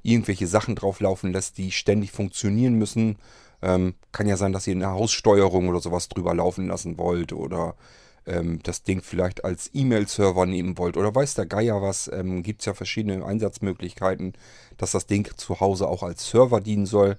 irgendwelche 0.04 0.46
Sachen 0.46 0.76
drauf 0.76 1.00
laufen 1.00 1.32
lässt, 1.32 1.58
die 1.58 1.72
ständig 1.72 2.12
funktionieren 2.12 2.74
müssen. 2.76 3.18
Ähm, 3.64 3.96
kann 4.12 4.28
ja 4.28 4.38
sein, 4.38 4.52
dass 4.52 4.68
ihr 4.68 4.76
eine 4.76 4.92
Haussteuerung 4.92 5.70
oder 5.70 5.80
sowas 5.80 6.10
drüber 6.10 6.36
laufen 6.36 6.68
lassen 6.68 6.98
wollt 6.98 7.34
oder 7.34 7.76
ähm, 8.26 8.60
das 8.64 8.84
Ding 8.84 9.02
vielleicht 9.02 9.44
als 9.44 9.70
E-Mail-Server 9.74 10.46
nehmen 10.46 10.78
wollt 10.78 10.98
oder 10.98 11.14
weiß 11.14 11.34
der 11.36 11.46
Geier 11.46 11.82
was, 11.82 12.10
ähm, 12.14 12.44
gibt 12.44 12.62
es 12.62 12.66
ja 12.66 12.74
verschiedene 12.74 13.26
Einsatzmöglichkeiten, 13.26 14.34
dass 14.78 14.92
das 14.92 15.06
Ding 15.08 15.30
zu 15.38 15.60
Hause 15.60 15.88
auch 15.88 16.04
als 16.04 16.30
Server 16.30 16.62
dienen 16.62 16.86
soll. 16.86 17.18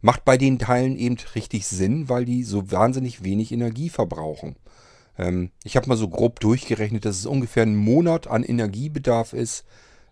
Macht 0.00 0.24
bei 0.24 0.36
den 0.36 0.58
Teilen 0.58 0.96
eben 0.98 1.16
richtig 1.34 1.66
Sinn, 1.66 2.08
weil 2.08 2.24
die 2.24 2.44
so 2.44 2.70
wahnsinnig 2.70 3.24
wenig 3.24 3.52
Energie 3.52 3.88
verbrauchen. 3.88 4.56
Ähm, 5.18 5.50
ich 5.64 5.76
habe 5.76 5.88
mal 5.88 5.96
so 5.96 6.08
grob 6.08 6.40
durchgerechnet, 6.40 7.04
dass 7.04 7.18
es 7.18 7.26
ungefähr 7.26 7.62
ein 7.62 7.76
Monat 7.76 8.26
an 8.26 8.42
Energiebedarf 8.42 9.32
ist, 9.32 9.64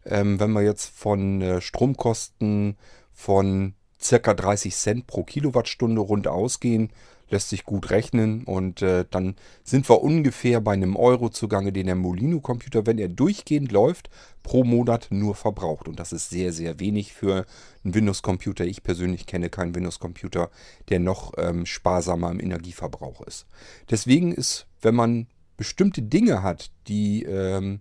ähm, 0.04 0.40
wenn 0.40 0.52
wir 0.52 0.62
jetzt 0.62 0.86
von 0.86 1.42
äh, 1.42 1.60
Stromkosten 1.60 2.76
von 3.12 3.74
circa 4.00 4.34
30 4.34 4.74
Cent 4.74 5.06
pro 5.06 5.22
Kilowattstunde 5.22 6.00
rund 6.00 6.26
ausgehen, 6.26 6.90
lässt 7.32 7.48
sich 7.48 7.64
gut 7.64 7.90
rechnen 7.90 8.44
und 8.44 8.82
äh, 8.82 9.04
dann 9.10 9.34
sind 9.64 9.88
wir 9.88 10.02
ungefähr 10.02 10.60
bei 10.60 10.72
einem 10.74 10.96
Euro 10.96 11.30
zugange, 11.30 11.72
den 11.72 11.86
der 11.86 11.96
Molino-Computer, 11.96 12.86
wenn 12.86 12.98
er 12.98 13.08
durchgehend 13.08 13.72
läuft, 13.72 14.10
pro 14.42 14.64
Monat 14.64 15.08
nur 15.10 15.34
verbraucht. 15.34 15.88
Und 15.88 15.98
das 15.98 16.12
ist 16.12 16.30
sehr, 16.30 16.52
sehr 16.52 16.78
wenig 16.78 17.14
für 17.14 17.46
einen 17.82 17.94
Windows-Computer. 17.94 18.66
Ich 18.66 18.82
persönlich 18.82 19.26
kenne 19.26 19.48
keinen 19.48 19.74
Windows-Computer, 19.74 20.50
der 20.90 21.00
noch 21.00 21.32
ähm, 21.38 21.64
sparsamer 21.64 22.30
im 22.30 22.38
Energieverbrauch 22.38 23.22
ist. 23.22 23.46
Deswegen 23.90 24.32
ist, 24.32 24.66
wenn 24.82 24.94
man 24.94 25.26
bestimmte 25.56 26.02
Dinge 26.02 26.42
hat, 26.42 26.70
die, 26.86 27.22
ähm, 27.22 27.80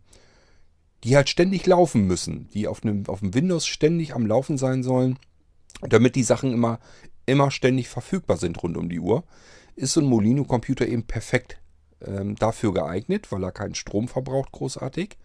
die 1.04 1.16
halt 1.18 1.30
ständig 1.30 1.66
laufen 1.66 2.08
müssen, 2.08 2.48
die 2.54 2.68
auf 2.70 2.84
einem, 2.84 3.06
auf 3.08 3.20
dem 3.20 3.34
Windows 3.34 3.68
ständig 3.68 4.16
am 4.16 4.26
Laufen 4.26 4.58
sein 4.58 4.82
sollen, 4.82 5.20
damit 5.82 6.16
die 6.16 6.24
Sachen 6.24 6.54
immer, 6.54 6.80
immer 7.26 7.52
ständig 7.52 7.90
verfügbar 7.90 8.38
sind 8.38 8.62
rund 8.62 8.78
um 8.78 8.90
die 8.90 9.00
Uhr, 9.00 9.24
ist 9.76 9.94
so 9.94 10.02
ein 10.02 10.08
Molino-Computer 10.08 10.88
eben 10.88 11.04
perfekt 11.04 11.60
ähm, 12.06 12.36
dafür 12.36 12.74
geeignet, 12.74 13.32
weil 13.32 13.44
er 13.44 13.52
keinen 13.52 13.76
Strom 13.76 14.08
verbraucht 14.08 14.52
großartig. 14.52 15.18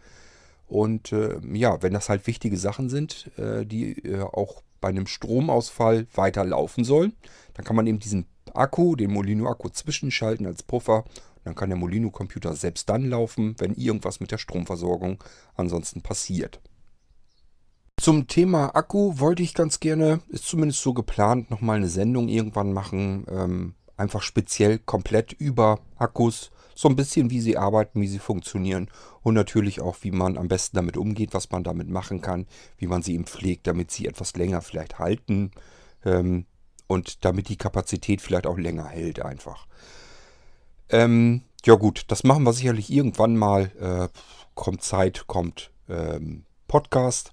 Und 0.66 1.12
äh, 1.12 1.38
ja, 1.52 1.82
wenn 1.82 1.92
das 1.92 2.08
halt 2.08 2.26
wichtige 2.26 2.56
Sachen 2.56 2.88
sind, 2.88 3.30
äh, 3.38 3.64
die 3.64 4.04
äh, 4.04 4.20
auch 4.22 4.62
bei 4.80 4.88
einem 4.88 5.06
Stromausfall 5.06 6.06
weiter 6.14 6.44
laufen 6.44 6.84
sollen, 6.84 7.14
dann 7.54 7.64
kann 7.64 7.76
man 7.76 7.86
eben 7.86 7.98
diesen 7.98 8.26
Akku, 8.52 8.96
den 8.96 9.12
Molino-Akku 9.12 9.68
zwischenschalten 9.68 10.46
als 10.46 10.62
Puffer. 10.62 11.04
Dann 11.44 11.54
kann 11.54 11.70
der 11.70 11.78
Molino-Computer 11.78 12.56
selbst 12.56 12.88
dann 12.88 13.08
laufen, 13.08 13.54
wenn 13.58 13.74
irgendwas 13.74 14.18
mit 14.20 14.32
der 14.32 14.38
Stromversorgung 14.38 15.22
ansonsten 15.54 16.02
passiert. 16.02 16.60
Zum 17.98 18.28
Thema 18.28 18.76
Akku 18.76 19.18
wollte 19.18 19.42
ich 19.42 19.54
ganz 19.54 19.80
gerne, 19.80 20.20
ist 20.28 20.44
zumindest 20.44 20.82
so 20.82 20.92
geplant, 20.92 21.50
nochmal 21.50 21.78
eine 21.78 21.88
Sendung 21.88 22.28
irgendwann 22.28 22.72
machen. 22.72 23.26
Ähm, 23.28 23.74
einfach 23.96 24.22
speziell 24.22 24.78
komplett 24.78 25.32
über 25.32 25.80
Akkus. 25.96 26.50
So 26.74 26.88
ein 26.88 26.96
bisschen, 26.96 27.30
wie 27.30 27.40
sie 27.40 27.56
arbeiten, 27.56 28.02
wie 28.02 28.06
sie 28.06 28.18
funktionieren 28.18 28.90
und 29.22 29.32
natürlich 29.34 29.80
auch, 29.80 29.96
wie 30.02 30.10
man 30.10 30.36
am 30.36 30.48
besten 30.48 30.76
damit 30.76 30.98
umgeht, 30.98 31.32
was 31.32 31.50
man 31.50 31.64
damit 31.64 31.88
machen 31.88 32.20
kann, 32.20 32.46
wie 32.76 32.86
man 32.86 33.00
sie 33.00 33.14
eben 33.14 33.24
pflegt, 33.24 33.66
damit 33.66 33.90
sie 33.90 34.06
etwas 34.06 34.36
länger 34.36 34.60
vielleicht 34.60 34.98
halten 34.98 35.52
ähm, 36.04 36.44
und 36.86 37.24
damit 37.24 37.48
die 37.48 37.56
Kapazität 37.56 38.20
vielleicht 38.20 38.46
auch 38.46 38.58
länger 38.58 38.86
hält 38.86 39.20
einfach. 39.20 39.66
Ähm, 40.90 41.42
ja 41.64 41.74
gut, 41.74 42.04
das 42.08 42.24
machen 42.24 42.44
wir 42.44 42.52
sicherlich 42.52 42.92
irgendwann 42.92 43.36
mal. 43.36 43.72
Äh, 43.80 44.08
kommt 44.54 44.82
Zeit, 44.82 45.26
kommt 45.26 45.70
ähm, 45.88 46.44
Podcast. 46.68 47.32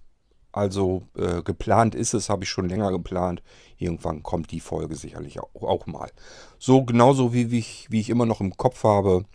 Also 0.54 1.08
äh, 1.18 1.42
geplant 1.42 1.96
ist 1.96 2.14
es, 2.14 2.30
habe 2.30 2.44
ich 2.44 2.50
schon 2.50 2.70
länger 2.70 2.92
geplant. 2.92 3.42
Irgendwann 3.78 4.22
kommt 4.22 4.52
die 4.52 4.60
Folge 4.60 4.96
sicherlich 4.96 5.40
auch, 5.40 5.64
auch 5.64 5.88
mal. 5.88 6.12
So 6.60 6.84
genauso 6.84 7.34
wie, 7.34 7.50
wie, 7.50 7.60
ich, 7.60 7.88
wie 7.90 8.00
ich 8.00 8.12
immer 8.12 8.28
noch 8.28 8.40
im 8.40 8.56
Kopf 8.56 8.84
habe, 8.84 9.26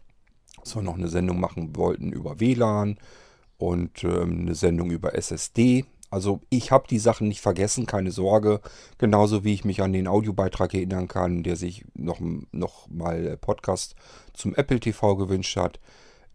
dass 0.63 0.77
wir 0.77 0.83
noch 0.83 0.95
eine 0.95 1.09
Sendung 1.09 1.41
machen 1.41 1.75
wollten 1.77 2.13
über 2.13 2.39
WLAN 2.39 2.99
und 3.59 4.05
ähm, 4.05 4.43
eine 4.43 4.55
Sendung 4.55 4.93
über 4.93 5.17
SSD. 5.17 5.85
Also 6.09 6.41
ich 6.51 6.71
habe 6.71 6.87
die 6.89 7.01
Sachen 7.01 7.27
nicht 7.27 7.41
vergessen, 7.41 7.85
keine 7.85 8.13
Sorge. 8.13 8.61
Genauso 8.97 9.43
wie 9.43 9.55
ich 9.55 9.65
mich 9.65 9.83
an 9.83 9.93
den 9.93 10.07
Audiobeitrag 10.07 10.73
erinnern 10.73 11.09
kann, 11.09 11.43
der 11.43 11.57
sich 11.57 11.85
noch, 11.95 12.21
noch 12.53 12.89
mal 12.89 13.37
Podcast 13.39 13.97
zum 14.35 14.55
Apple 14.55 14.79
TV 14.79 15.17
gewünscht 15.17 15.57
hat. 15.57 15.81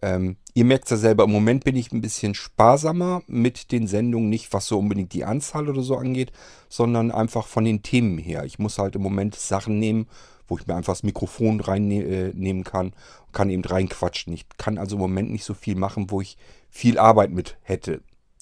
Ähm, 0.04 0.36
ihr 0.54 0.66
merkt 0.66 0.84
es 0.84 0.92
ja 0.92 0.98
selber, 0.98 1.24
im 1.24 1.32
Moment 1.32 1.64
bin 1.64 1.78
ich 1.78 1.94
ein 1.94 2.02
bisschen 2.02 2.36
sparsamer 2.36 3.22
mit 3.26 3.72
den 3.72 3.88
Sendungen, 3.88 4.30
nicht 4.30 4.52
was 4.52 4.68
so 4.68 4.78
unbedingt 4.78 5.14
die 5.14 5.24
Anzahl 5.24 5.70
oder 5.70 5.82
so 5.82 5.96
angeht, 5.96 6.34
sondern 6.68 7.10
einfach 7.10 7.48
von 7.48 7.64
den 7.64 7.84
Themen 7.84 8.18
her. 8.18 8.44
Ich 8.44 8.60
muss 8.60 8.80
halt 8.80 8.98
im 8.98 9.02
Moment 9.02 9.34
Sachen 9.34 9.80
nehmen, 9.80 10.08
wo 10.46 10.58
ich 10.58 10.68
mir 10.68 10.76
einfach 10.76 10.92
das 10.92 11.04
Mikrofon 11.04 11.62
reinnehmen 11.62 12.60
äh, 12.60 12.64
kann 12.64 12.92
kann 13.32 13.50
eben 13.50 13.64
reinquatschen. 13.64 14.34
Ich 14.34 14.46
kann 14.58 14.78
also 14.78 14.98
im 14.98 15.02
Moment 15.02 15.32
nicht 15.32 15.46
so 15.46 15.54
viel 15.54 15.76
machen, 15.76 16.12
wo 16.12 16.20
ich 16.20 16.38
viel 16.70 17.00
Arbeit 17.00 17.32
mit 17.32 17.56
hätte. 17.62 18.02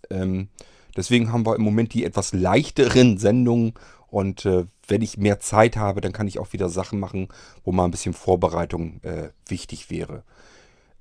Ähm, 0.10 0.48
deswegen 0.98 1.32
haben 1.32 1.46
wir 1.46 1.56
im 1.56 1.62
Moment 1.62 1.94
die 1.94 2.06
etwas 2.06 2.34
leichteren 2.34 3.20
Sendungen 3.20 3.74
und 4.08 4.48
äh, 4.48 4.66
wenn 4.88 5.04
ich 5.04 5.20
mehr 5.20 5.40
Zeit 5.40 5.78
habe, 5.78 6.02
dann 6.02 6.12
kann 6.12 6.28
ich 6.28 6.40
auch 6.40 6.54
wieder 6.54 6.70
Sachen 6.70 7.00
machen, 7.00 7.28
wo 7.64 7.72
mal 7.72 7.86
ein 7.86 7.92
bisschen 7.92 8.16
Vorbereitung 8.16 9.00
äh, 9.04 9.30
wichtig 9.48 9.92
wäre. 9.92 10.24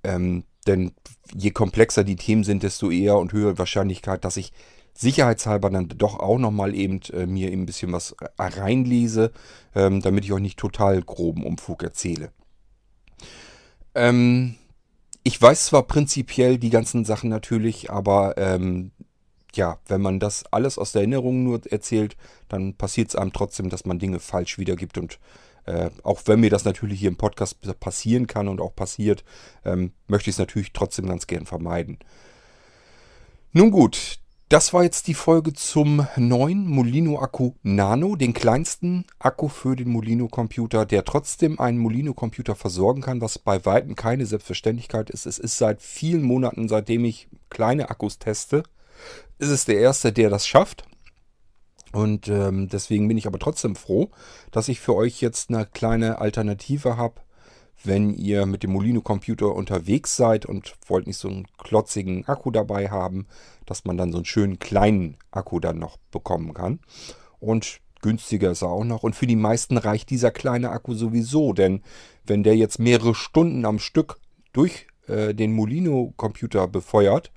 Ähm, 0.04 0.44
denn 0.66 0.92
je 1.34 1.50
komplexer 1.50 2.04
die 2.04 2.16
Themen 2.16 2.44
sind, 2.44 2.62
desto 2.62 2.90
eher 2.90 3.16
und 3.18 3.32
höhere 3.32 3.58
Wahrscheinlichkeit, 3.58 4.24
dass 4.24 4.36
ich 4.36 4.52
sicherheitshalber 4.94 5.70
dann 5.70 5.88
doch 5.88 6.18
auch 6.18 6.38
nochmal 6.38 6.74
eben 6.74 7.00
äh, 7.12 7.26
mir 7.26 7.50
ein 7.50 7.66
bisschen 7.66 7.92
was 7.92 8.14
reinlese, 8.38 9.32
ähm, 9.74 10.02
damit 10.02 10.24
ich 10.24 10.32
euch 10.32 10.42
nicht 10.42 10.58
total 10.58 11.00
groben 11.02 11.44
Umfug 11.44 11.82
erzähle. 11.82 12.32
Ähm, 13.94 14.56
ich 15.22 15.40
weiß 15.40 15.66
zwar 15.66 15.84
prinzipiell 15.84 16.58
die 16.58 16.70
ganzen 16.70 17.04
Sachen 17.04 17.30
natürlich, 17.30 17.90
aber 17.90 18.36
ähm, 18.36 18.90
ja, 19.54 19.78
wenn 19.86 20.00
man 20.00 20.20
das 20.20 20.44
alles 20.50 20.78
aus 20.78 20.92
der 20.92 21.00
Erinnerung 21.00 21.44
nur 21.44 21.60
erzählt, 21.70 22.16
dann 22.48 22.74
passiert 22.74 23.08
es 23.08 23.16
einem 23.16 23.32
trotzdem, 23.32 23.68
dass 23.68 23.84
man 23.84 23.98
Dinge 23.98 24.20
falsch 24.20 24.58
wiedergibt 24.58 24.98
und 24.98 25.18
äh, 25.66 25.90
auch 26.02 26.22
wenn 26.26 26.40
mir 26.40 26.50
das 26.50 26.64
natürlich 26.64 27.00
hier 27.00 27.08
im 27.08 27.16
Podcast 27.16 27.58
passieren 27.80 28.26
kann 28.26 28.48
und 28.48 28.60
auch 28.60 28.74
passiert, 28.74 29.24
ähm, 29.64 29.92
möchte 30.06 30.30
ich 30.30 30.34
es 30.34 30.38
natürlich 30.38 30.72
trotzdem 30.72 31.06
ganz 31.06 31.26
gern 31.26 31.46
vermeiden. 31.46 31.98
Nun 33.52 33.70
gut, 33.70 34.20
das 34.50 34.72
war 34.72 34.82
jetzt 34.82 35.06
die 35.06 35.14
Folge 35.14 35.52
zum 35.52 36.08
neuen 36.16 36.66
Molino 36.66 37.20
Akku 37.20 37.52
Nano, 37.62 38.16
den 38.16 38.32
kleinsten 38.32 39.04
Akku 39.20 39.46
für 39.46 39.76
den 39.76 39.88
Molino 39.88 40.26
Computer, 40.26 40.84
der 40.84 41.04
trotzdem 41.04 41.60
einen 41.60 41.78
Molino 41.78 42.14
Computer 42.14 42.56
versorgen 42.56 43.00
kann, 43.00 43.20
was 43.20 43.38
bei 43.38 43.64
weitem 43.64 43.94
keine 43.94 44.26
Selbstverständlichkeit 44.26 45.08
ist. 45.08 45.26
Es 45.26 45.38
ist 45.38 45.56
seit 45.56 45.80
vielen 45.82 46.22
Monaten, 46.22 46.68
seitdem 46.68 47.04
ich 47.04 47.28
kleine 47.48 47.90
Akkus 47.90 48.18
teste, 48.18 48.64
ist 49.38 49.50
es 49.50 49.66
der 49.66 49.78
erste, 49.78 50.12
der 50.12 50.30
das 50.30 50.48
schafft. 50.48 50.82
Und 51.92 52.28
ähm, 52.28 52.68
deswegen 52.68 53.08
bin 53.08 53.18
ich 53.18 53.26
aber 53.26 53.38
trotzdem 53.38 53.74
froh, 53.74 54.10
dass 54.50 54.68
ich 54.68 54.80
für 54.80 54.94
euch 54.94 55.20
jetzt 55.20 55.50
eine 55.50 55.66
kleine 55.66 56.18
Alternative 56.18 56.96
habe, 56.96 57.14
wenn 57.82 58.14
ihr 58.14 58.46
mit 58.46 58.62
dem 58.62 58.72
Molino-Computer 58.72 59.54
unterwegs 59.54 60.16
seid 60.16 60.46
und 60.46 60.74
wollt 60.86 61.06
nicht 61.06 61.16
so 61.16 61.28
einen 61.28 61.46
klotzigen 61.58 62.26
Akku 62.28 62.50
dabei 62.50 62.90
haben, 62.90 63.26
dass 63.66 63.84
man 63.84 63.96
dann 63.96 64.12
so 64.12 64.18
einen 64.18 64.26
schönen 64.26 64.58
kleinen 64.58 65.16
Akku 65.30 65.60
dann 65.60 65.78
noch 65.78 65.96
bekommen 66.10 66.54
kann. 66.54 66.80
Und 67.38 67.80
günstiger 68.02 68.50
ist 68.50 68.62
er 68.62 68.68
auch 68.68 68.84
noch. 68.84 69.02
Und 69.02 69.16
für 69.16 69.26
die 69.26 69.36
meisten 69.36 69.76
reicht 69.76 70.10
dieser 70.10 70.30
kleine 70.30 70.70
Akku 70.70 70.94
sowieso, 70.94 71.52
denn 71.52 71.82
wenn 72.24 72.42
der 72.42 72.56
jetzt 72.56 72.78
mehrere 72.78 73.14
Stunden 73.14 73.64
am 73.64 73.78
Stück 73.78 74.18
durch 74.52 74.86
äh, 75.06 75.34
den 75.34 75.52
Molino-Computer 75.52 76.68
befeuert, 76.68 77.32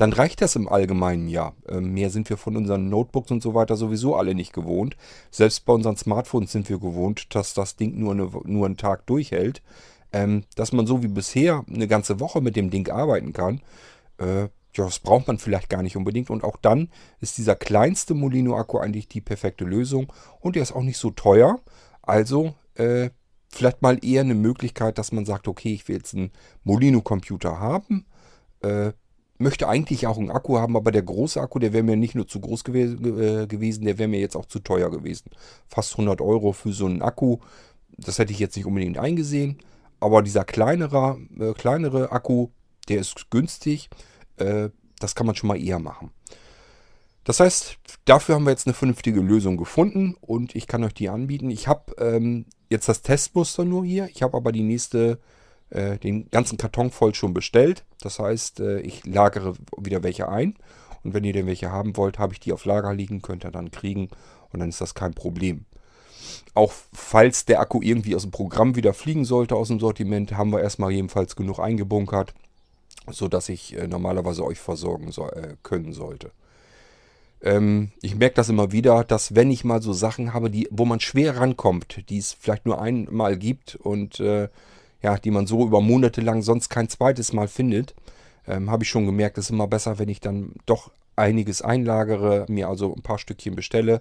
dann 0.00 0.14
reicht 0.14 0.40
das 0.40 0.56
im 0.56 0.66
Allgemeinen 0.66 1.28
ja. 1.28 1.52
Ähm, 1.68 1.92
mehr 1.92 2.08
sind 2.08 2.30
wir 2.30 2.38
von 2.38 2.56
unseren 2.56 2.88
Notebooks 2.88 3.30
und 3.30 3.42
so 3.42 3.54
weiter 3.54 3.76
sowieso 3.76 4.16
alle 4.16 4.34
nicht 4.34 4.54
gewohnt. 4.54 4.96
Selbst 5.30 5.66
bei 5.66 5.74
unseren 5.74 5.98
Smartphones 5.98 6.52
sind 6.52 6.70
wir 6.70 6.78
gewohnt, 6.78 7.34
dass 7.34 7.52
das 7.52 7.76
Ding 7.76 7.98
nur, 7.98 8.12
eine, 8.12 8.30
nur 8.44 8.64
einen 8.64 8.78
Tag 8.78 9.06
durchhält. 9.06 9.60
Ähm, 10.12 10.44
dass 10.56 10.72
man 10.72 10.86
so 10.86 11.02
wie 11.02 11.08
bisher 11.08 11.66
eine 11.68 11.86
ganze 11.86 12.18
Woche 12.18 12.40
mit 12.40 12.56
dem 12.56 12.70
Ding 12.70 12.88
arbeiten 12.90 13.34
kann, 13.34 13.60
äh, 14.18 14.44
ja, 14.44 14.84
das 14.84 15.00
braucht 15.00 15.28
man 15.28 15.36
vielleicht 15.36 15.68
gar 15.68 15.82
nicht 15.82 15.98
unbedingt. 15.98 16.30
Und 16.30 16.44
auch 16.44 16.56
dann 16.56 16.88
ist 17.20 17.36
dieser 17.36 17.54
kleinste 17.54 18.14
Molino-Akku 18.14 18.78
eigentlich 18.78 19.06
die 19.06 19.20
perfekte 19.20 19.66
Lösung. 19.66 20.10
Und 20.40 20.56
der 20.56 20.62
ist 20.62 20.72
auch 20.72 20.82
nicht 20.82 20.98
so 20.98 21.10
teuer. 21.10 21.60
Also 22.00 22.54
äh, 22.74 23.10
vielleicht 23.50 23.82
mal 23.82 24.02
eher 24.02 24.22
eine 24.22 24.34
Möglichkeit, 24.34 24.96
dass 24.96 25.12
man 25.12 25.26
sagt, 25.26 25.46
okay, 25.46 25.74
ich 25.74 25.86
will 25.88 25.96
jetzt 25.96 26.14
einen 26.14 26.32
Molino-Computer 26.64 27.60
haben. 27.60 28.06
Äh, 28.62 28.92
möchte 29.40 29.68
eigentlich 29.68 30.06
auch 30.06 30.18
einen 30.18 30.30
Akku 30.30 30.58
haben, 30.58 30.76
aber 30.76 30.92
der 30.92 31.02
große 31.02 31.40
Akku, 31.40 31.58
der 31.58 31.72
wäre 31.72 31.82
mir 31.82 31.96
nicht 31.96 32.14
nur 32.14 32.28
zu 32.28 32.40
groß 32.40 32.64
gew 32.64 32.74
äh, 32.74 33.46
gewesen, 33.46 33.84
der 33.84 33.98
wäre 33.98 34.08
mir 34.08 34.20
jetzt 34.20 34.36
auch 34.36 34.46
zu 34.46 34.60
teuer 34.60 34.90
gewesen. 34.90 35.30
Fast 35.68 35.92
100 35.92 36.20
Euro 36.20 36.52
für 36.52 36.72
so 36.72 36.86
einen 36.86 37.02
Akku, 37.02 37.38
das 37.96 38.18
hätte 38.18 38.32
ich 38.32 38.38
jetzt 38.38 38.56
nicht 38.56 38.66
unbedingt 38.66 38.98
eingesehen. 38.98 39.58
Aber 39.98 40.22
dieser 40.22 40.44
kleinere, 40.44 41.18
äh, 41.38 41.52
kleinere 41.52 42.12
Akku, 42.12 42.48
der 42.88 43.00
ist 43.00 43.30
günstig, 43.30 43.90
äh, 44.36 44.70
das 44.98 45.14
kann 45.14 45.26
man 45.26 45.36
schon 45.36 45.48
mal 45.48 45.62
eher 45.62 45.78
machen. 45.78 46.10
Das 47.24 47.40
heißt, 47.40 47.78
dafür 48.06 48.34
haben 48.34 48.44
wir 48.44 48.50
jetzt 48.50 48.66
eine 48.66 48.74
vernünftige 48.74 49.20
Lösung 49.20 49.56
gefunden 49.56 50.16
und 50.20 50.54
ich 50.54 50.66
kann 50.66 50.84
euch 50.84 50.94
die 50.94 51.08
anbieten. 51.08 51.50
Ich 51.50 51.68
habe 51.68 51.94
ähm, 51.98 52.46
jetzt 52.68 52.88
das 52.88 53.02
Testmuster 53.02 53.64
nur 53.64 53.84
hier, 53.84 54.08
ich 54.12 54.22
habe 54.22 54.36
aber 54.36 54.52
die 54.52 54.62
nächste 54.62 55.18
äh, 55.70 55.98
den 55.98 56.30
ganzen 56.30 56.58
Karton 56.58 56.90
voll 56.90 57.14
schon 57.14 57.34
bestellt. 57.34 57.84
Das 58.00 58.18
heißt, 58.18 58.60
äh, 58.60 58.80
ich 58.80 59.06
lagere 59.06 59.54
wieder 59.76 60.02
welche 60.02 60.28
ein. 60.28 60.56
Und 61.02 61.14
wenn 61.14 61.24
ihr 61.24 61.32
denn 61.32 61.46
welche 61.46 61.70
haben 61.70 61.96
wollt, 61.96 62.18
habe 62.18 62.32
ich 62.32 62.40
die 62.40 62.52
auf 62.52 62.64
Lager 62.64 62.92
liegen, 62.92 63.22
könnt 63.22 63.44
ihr 63.44 63.50
dann 63.50 63.70
kriegen. 63.70 64.08
Und 64.52 64.60
dann 64.60 64.68
ist 64.68 64.80
das 64.80 64.94
kein 64.94 65.14
Problem. 65.14 65.64
Auch 66.54 66.72
falls 66.92 67.44
der 67.44 67.60
Akku 67.60 67.80
irgendwie 67.82 68.14
aus 68.14 68.22
dem 68.22 68.32
Programm 68.32 68.76
wieder 68.76 68.92
fliegen 68.92 69.24
sollte, 69.24 69.54
aus 69.54 69.68
dem 69.68 69.80
Sortiment, 69.80 70.36
haben 70.36 70.50
wir 70.50 70.60
erstmal 70.60 70.90
jedenfalls 70.90 71.36
genug 71.36 71.58
eingebunkert, 71.58 72.34
sodass 73.10 73.48
ich 73.48 73.76
äh, 73.76 73.86
normalerweise 73.86 74.44
euch 74.44 74.58
versorgen 74.58 75.12
so, 75.12 75.28
äh, 75.28 75.56
können 75.62 75.92
sollte. 75.92 76.32
Ähm, 77.42 77.92
ich 78.02 78.16
merke 78.16 78.34
das 78.34 78.48
immer 78.48 78.72
wieder, 78.72 79.04
dass 79.04 79.34
wenn 79.34 79.50
ich 79.50 79.64
mal 79.64 79.80
so 79.80 79.92
Sachen 79.92 80.34
habe, 80.34 80.50
die, 80.50 80.68
wo 80.70 80.84
man 80.84 81.00
schwer 81.00 81.36
rankommt, 81.36 82.08
die 82.10 82.18
es 82.18 82.32
vielleicht 82.38 82.66
nur 82.66 82.82
einmal 82.82 83.38
gibt 83.38 83.76
und 83.76 84.20
äh, 84.20 84.48
ja, 85.02 85.18
die 85.18 85.30
man 85.30 85.46
so 85.46 85.66
über 85.66 85.80
Monate 85.80 86.20
lang 86.20 86.42
sonst 86.42 86.68
kein 86.68 86.88
zweites 86.88 87.32
Mal 87.32 87.48
findet, 87.48 87.94
ähm, 88.46 88.70
habe 88.70 88.84
ich 88.84 88.90
schon 88.90 89.06
gemerkt, 89.06 89.38
es 89.38 89.46
ist 89.46 89.50
immer 89.50 89.66
besser, 89.66 89.98
wenn 89.98 90.08
ich 90.08 90.20
dann 90.20 90.54
doch 90.66 90.90
einiges 91.16 91.62
einlagere, 91.62 92.46
mir 92.48 92.68
also 92.68 92.94
ein 92.94 93.02
paar 93.02 93.18
Stückchen 93.18 93.54
bestelle, 93.54 94.00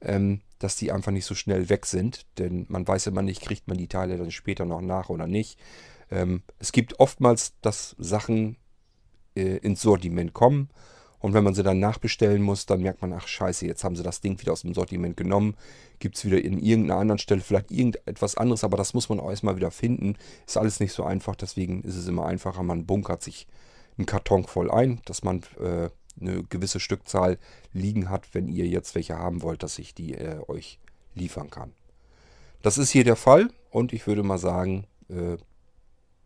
ähm, 0.00 0.40
dass 0.58 0.76
die 0.76 0.92
einfach 0.92 1.12
nicht 1.12 1.26
so 1.26 1.34
schnell 1.34 1.68
weg 1.68 1.86
sind. 1.86 2.26
Denn 2.38 2.66
man 2.68 2.86
weiß 2.86 3.08
immer 3.08 3.22
nicht, 3.22 3.42
kriegt 3.42 3.68
man 3.68 3.78
die 3.78 3.88
Teile 3.88 4.16
dann 4.16 4.30
später 4.30 4.64
noch 4.64 4.80
nach 4.80 5.08
oder 5.08 5.26
nicht. 5.26 5.58
Ähm, 6.10 6.42
es 6.58 6.72
gibt 6.72 7.00
oftmals, 7.00 7.54
dass 7.60 7.96
Sachen 7.98 8.56
äh, 9.34 9.56
ins 9.58 9.82
Sortiment 9.82 10.32
kommen. 10.32 10.70
Und 11.22 11.34
wenn 11.34 11.44
man 11.44 11.54
sie 11.54 11.62
dann 11.62 11.78
nachbestellen 11.78 12.42
muss, 12.42 12.66
dann 12.66 12.82
merkt 12.82 13.00
man, 13.00 13.12
ach 13.12 13.28
scheiße, 13.28 13.64
jetzt 13.64 13.84
haben 13.84 13.94
sie 13.94 14.02
das 14.02 14.20
Ding 14.20 14.40
wieder 14.40 14.52
aus 14.52 14.62
dem 14.62 14.74
Sortiment 14.74 15.16
genommen. 15.16 15.54
Gibt 16.00 16.16
es 16.16 16.24
wieder 16.24 16.42
in 16.42 16.58
irgendeiner 16.58 17.00
anderen 17.00 17.20
Stelle 17.20 17.40
vielleicht 17.40 17.70
irgendetwas 17.70 18.36
anderes, 18.36 18.64
aber 18.64 18.76
das 18.76 18.92
muss 18.92 19.08
man 19.08 19.20
auch 19.20 19.30
erstmal 19.30 19.54
wieder 19.54 19.70
finden. 19.70 20.16
Ist 20.48 20.56
alles 20.56 20.80
nicht 20.80 20.92
so 20.92 21.04
einfach, 21.04 21.36
deswegen 21.36 21.82
ist 21.84 21.94
es 21.94 22.08
immer 22.08 22.26
einfacher, 22.26 22.64
man 22.64 22.86
bunkert 22.86 23.22
sich 23.22 23.46
einen 23.96 24.06
Karton 24.06 24.44
voll 24.44 24.68
ein, 24.68 25.00
dass 25.04 25.22
man 25.22 25.42
äh, 25.60 25.90
eine 26.20 26.42
gewisse 26.42 26.80
Stückzahl 26.80 27.38
liegen 27.72 28.10
hat, 28.10 28.34
wenn 28.34 28.48
ihr 28.48 28.66
jetzt 28.66 28.96
welche 28.96 29.16
haben 29.16 29.42
wollt, 29.42 29.62
dass 29.62 29.78
ich 29.78 29.94
die 29.94 30.14
äh, 30.14 30.40
euch 30.48 30.80
liefern 31.14 31.50
kann. 31.50 31.70
Das 32.62 32.78
ist 32.78 32.90
hier 32.90 33.04
der 33.04 33.16
Fall 33.16 33.48
und 33.70 33.92
ich 33.92 34.08
würde 34.08 34.24
mal 34.24 34.38
sagen, 34.38 34.88
äh, 35.08 35.36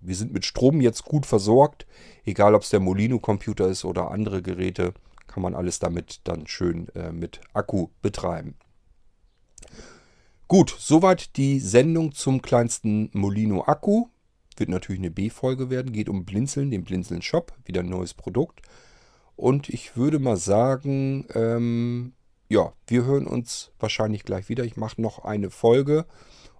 wir 0.01 0.15
sind 0.15 0.33
mit 0.33 0.45
Strom 0.45 0.81
jetzt 0.81 1.05
gut 1.05 1.27
versorgt. 1.27 1.87
Egal 2.25 2.55
ob 2.55 2.63
es 2.63 2.71
der 2.71 2.81
Molino-Computer 2.81 3.69
ist 3.69 3.85
oder 3.85 4.11
andere 4.11 4.43
Geräte, 4.43 4.95
kann 5.27 5.43
man 5.43 5.55
alles 5.55 5.79
damit 5.79 6.21
dann 6.25 6.47
schön 6.47 6.89
äh, 6.95 7.13
mit 7.13 7.41
Akku 7.53 7.89
betreiben. 8.03 8.55
Gut, 10.49 10.75
soweit 10.79 11.37
die 11.37 11.59
Sendung 11.59 12.13
zum 12.13 12.41
kleinsten 12.41 13.11
Molino 13.13 13.65
Akku. 13.65 14.07
Wird 14.57 14.71
natürlich 14.71 15.01
eine 15.01 15.11
B-Folge 15.11 15.71
werden. 15.71 15.93
Geht 15.93 16.09
um 16.09 16.25
Blinzeln, 16.25 16.71
den 16.71 16.85
Blinzeln 16.85 17.21
Shop. 17.21 17.53
Wieder 17.65 17.81
ein 17.81 17.89
neues 17.89 18.15
Produkt. 18.15 18.63
Und 19.35 19.69
ich 19.69 19.97
würde 19.97 20.19
mal 20.19 20.37
sagen, 20.37 21.27
ähm, 21.35 22.13
ja, 22.49 22.73
wir 22.87 23.05
hören 23.05 23.27
uns 23.27 23.73
wahrscheinlich 23.79 24.25
gleich 24.25 24.49
wieder. 24.49 24.65
Ich 24.65 24.77
mache 24.77 25.03
noch 25.03 25.25
eine 25.25 25.51
Folge. 25.51 26.07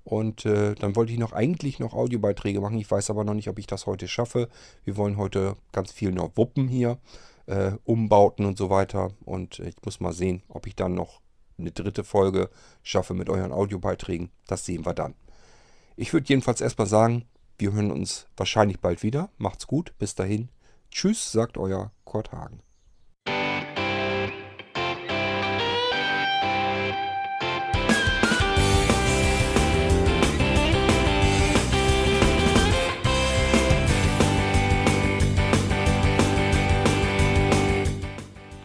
Und 0.07 0.47
äh, 0.47 0.77
dann 0.77 0.95
wollte 0.95 1.13
ich 1.13 1.19
noch 1.19 1.33
eigentlich 1.33 1.81
noch 1.81 1.93
Audiobeiträge 1.93 2.61
machen. 2.61 2.79
Ich 2.79 2.89
weiß 2.89 3.11
aber 3.11 3.25
noch 3.25 3.35
nicht, 3.35 3.49
ob 3.49 3.59
ich 3.59 3.67
das 3.67 3.87
heute 3.87 4.07
schaffe. 4.07 4.49
Wir 4.85 4.97
wollen 4.97 5.17
heute 5.17 5.57
ganz 5.73 5.91
viel 5.91 6.13
noch 6.13 6.37
wuppen 6.37 6.69
hier. 6.69 6.99
Äh, 7.47 7.73
Umbauten 7.83 8.47
und 8.47 8.57
so 8.57 8.71
weiter. 8.71 9.11
Und 9.25 9.59
ich 9.59 9.75
muss 9.85 9.99
mal 9.99 10.13
sehen, 10.13 10.45
ob 10.49 10.69
ich 10.69 10.77
dann 10.77 10.95
noch 10.95 11.23
eine 11.59 11.73
dritte 11.73 12.05
Folge 12.05 12.51
schaffe 12.85 13.15
mit 13.15 13.29
euren 13.29 13.51
Audiobeiträgen. 13.51 14.31
Das 14.47 14.65
sehen 14.65 14.87
wir 14.87 14.95
dann. 14.95 15.15
Ich 15.97 16.13
würde 16.13 16.29
jedenfalls 16.29 16.61
erstmal 16.61 16.87
sagen, 16.87 17.25
wir 17.59 17.73
hören 17.73 17.91
uns 17.91 18.29
wahrscheinlich 18.37 18.79
bald 18.79 19.03
wieder. 19.03 19.31
Macht's 19.39 19.67
gut. 19.67 19.93
Bis 19.99 20.15
dahin. 20.15 20.51
Tschüss, 20.93 21.33
sagt 21.33 21.59
euer 21.59 21.91
Kurt 22.05 22.31
Hagen. 22.31 22.66